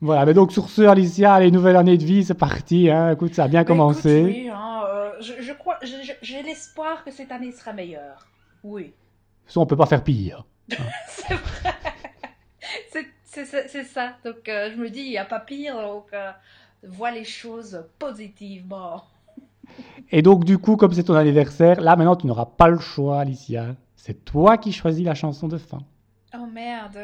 Voilà, 0.00 0.26
mais 0.26 0.34
donc 0.34 0.52
sur 0.52 0.68
ce, 0.68 0.82
Alicia, 0.82 1.34
allez, 1.34 1.50
nouvelle 1.50 1.76
année 1.76 1.96
de 1.96 2.04
vie, 2.04 2.24
c'est 2.24 2.34
parti. 2.34 2.90
Hein. 2.90 3.12
Écoute, 3.12 3.34
ça 3.34 3.44
a 3.44 3.48
bien 3.48 3.64
commencé. 3.64 4.18
écoute, 4.18 4.32
oui, 4.32 4.48
hein, 4.48 4.82
euh, 4.86 5.10
je, 5.20 5.42
je 5.42 5.52
crois, 5.52 5.78
j'ai 5.82 6.42
l'espoir 6.42 7.02
que 7.02 7.10
cette 7.10 7.32
année 7.32 7.50
sera 7.50 7.72
meilleure. 7.72 8.26
Oui. 8.62 8.92
Ça, 9.46 9.60
on 9.60 9.66
peut 9.66 9.76
pas 9.76 9.86
faire 9.86 10.04
pire. 10.04 10.44
C'est 11.08 11.34
vrai. 11.34 11.74
C'est 13.30 13.84
ça. 13.84 14.14
Donc 14.24 14.48
euh, 14.48 14.70
je 14.72 14.76
me 14.80 14.90
dis, 14.90 15.00
il 15.00 15.10
n'y 15.10 15.18
a 15.18 15.24
pas 15.24 15.40
pire. 15.40 15.80
Donc 15.80 16.06
euh, 16.12 16.30
vois 16.82 17.10
les 17.10 17.24
choses 17.24 17.84
positivement. 17.98 19.04
Et 20.10 20.22
donc, 20.22 20.44
du 20.44 20.58
coup, 20.58 20.76
comme 20.76 20.92
c'est 20.92 21.04
ton 21.04 21.14
anniversaire, 21.14 21.80
là, 21.80 21.94
maintenant, 21.94 22.16
tu 22.16 22.26
n'auras 22.26 22.46
pas 22.46 22.68
le 22.68 22.78
choix, 22.78 23.20
Alicia. 23.20 23.76
C'est 24.00 24.24
toi 24.24 24.56
qui 24.56 24.70
choisis 24.72 25.04
la 25.04 25.14
chanson 25.14 25.48
de 25.48 25.58
fin. 25.58 25.80
Oh 26.34 26.46
merde. 26.52 26.98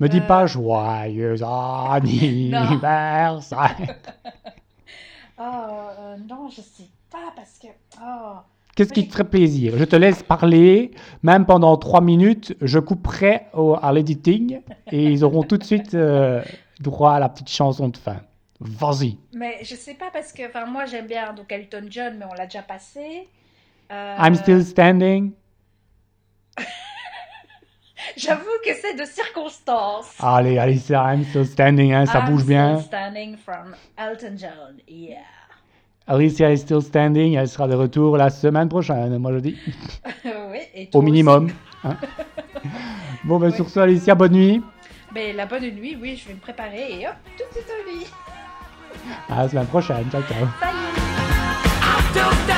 Me 0.00 0.08
dis 0.08 0.18
Euh. 0.18 0.26
pas 0.26 0.46
joyeux 0.46 1.36
anniversaire. 1.42 3.76
Oh 5.40 5.44
euh, 6.00 6.16
non, 6.28 6.48
je 6.48 6.60
sais 6.60 6.88
pas 7.12 7.30
parce 7.36 7.60
que. 7.60 7.68
Oh. 8.02 8.38
Qu'est-ce 8.74 8.92
qui 8.92 9.06
te 9.06 9.12
ferait 9.12 9.22
plaisir? 9.22 9.74
Je 9.76 9.84
te 9.84 9.94
laisse 9.94 10.20
parler, 10.24 10.90
même 11.22 11.46
pendant 11.46 11.76
trois 11.76 12.00
minutes. 12.00 12.56
Je 12.60 12.80
couperai 12.80 13.42
au- 13.54 13.76
à 13.80 13.92
l'editing 13.92 14.60
et 14.90 15.04
ils 15.04 15.22
auront 15.22 15.44
tout 15.44 15.56
de 15.56 15.62
suite 15.62 15.94
euh, 15.94 16.42
droit 16.80 17.12
à 17.12 17.20
la 17.20 17.28
petite 17.28 17.50
chanson 17.50 17.86
de 17.88 17.96
fin. 17.96 18.16
Vas-y. 18.58 19.16
Mais 19.32 19.58
je 19.62 19.76
sais 19.76 19.94
pas 19.94 20.10
parce 20.12 20.32
que, 20.32 20.44
enfin, 20.48 20.66
moi 20.66 20.86
j'aime 20.86 21.06
bien 21.06 21.32
donc 21.34 21.52
Elton 21.52 21.86
John, 21.88 22.16
mais 22.18 22.24
on 22.28 22.34
l'a 22.34 22.46
déjà 22.46 22.62
passé. 22.62 23.28
Euh, 23.92 24.16
I'm 24.18 24.34
still 24.34 24.64
standing. 24.64 25.30
J'avoue 28.16 28.44
que 28.64 28.70
c'est 28.80 28.94
de 28.94 29.04
circonstances. 29.04 30.14
Allez, 30.20 30.58
Alicia, 30.58 31.12
I'm 31.14 31.24
still 31.24 31.44
standing, 31.46 31.92
hein, 31.92 32.06
ça 32.06 32.20
I'm 32.20 32.26
bouge 32.26 32.44
bien. 32.44 32.76
still 32.78 32.86
standing 32.86 33.36
from 33.36 33.74
Elton 33.96 34.36
John. 34.36 34.76
Yeah. 34.88 35.18
Alicia 36.06 36.50
is 36.50 36.58
still 36.58 36.80
standing, 36.80 37.34
elle 37.34 37.48
sera 37.48 37.66
de 37.68 37.74
retour 37.74 38.16
la 38.16 38.30
semaine 38.30 38.68
prochaine, 38.68 39.18
moi 39.18 39.32
je 39.34 39.38
dis, 39.40 39.56
oui, 40.24 40.58
et 40.74 40.88
toi 40.88 41.00
au 41.00 41.02
minimum. 41.02 41.46
aussi. 41.46 41.54
hein. 41.84 41.96
Bon, 43.24 43.38
ben 43.38 43.50
Oui. 43.50 43.56
sur 43.56 43.68
ce, 43.68 43.80
Alicia, 43.80 44.14
bonne 44.14 44.32
nuit. 44.32 44.62
Mais 45.14 45.32
la 45.32 45.44
bonne 45.46 45.68
nuit, 45.70 45.98
oui, 46.00 46.16
je 46.16 46.28
vais 46.28 46.34
me 46.34 46.40
préparer 46.40 47.00
et 47.00 47.06
hop, 47.08 47.14
tout 47.36 47.44
de 47.48 47.52
suite 47.52 47.70
au 47.70 47.90
lit. 47.98 48.06
À 49.28 49.42
la 49.42 49.48
semaine 49.48 49.66
prochaine, 49.66 50.08
ciao, 50.10 50.22
ciao. 50.22 50.46
Salut. 52.14 52.57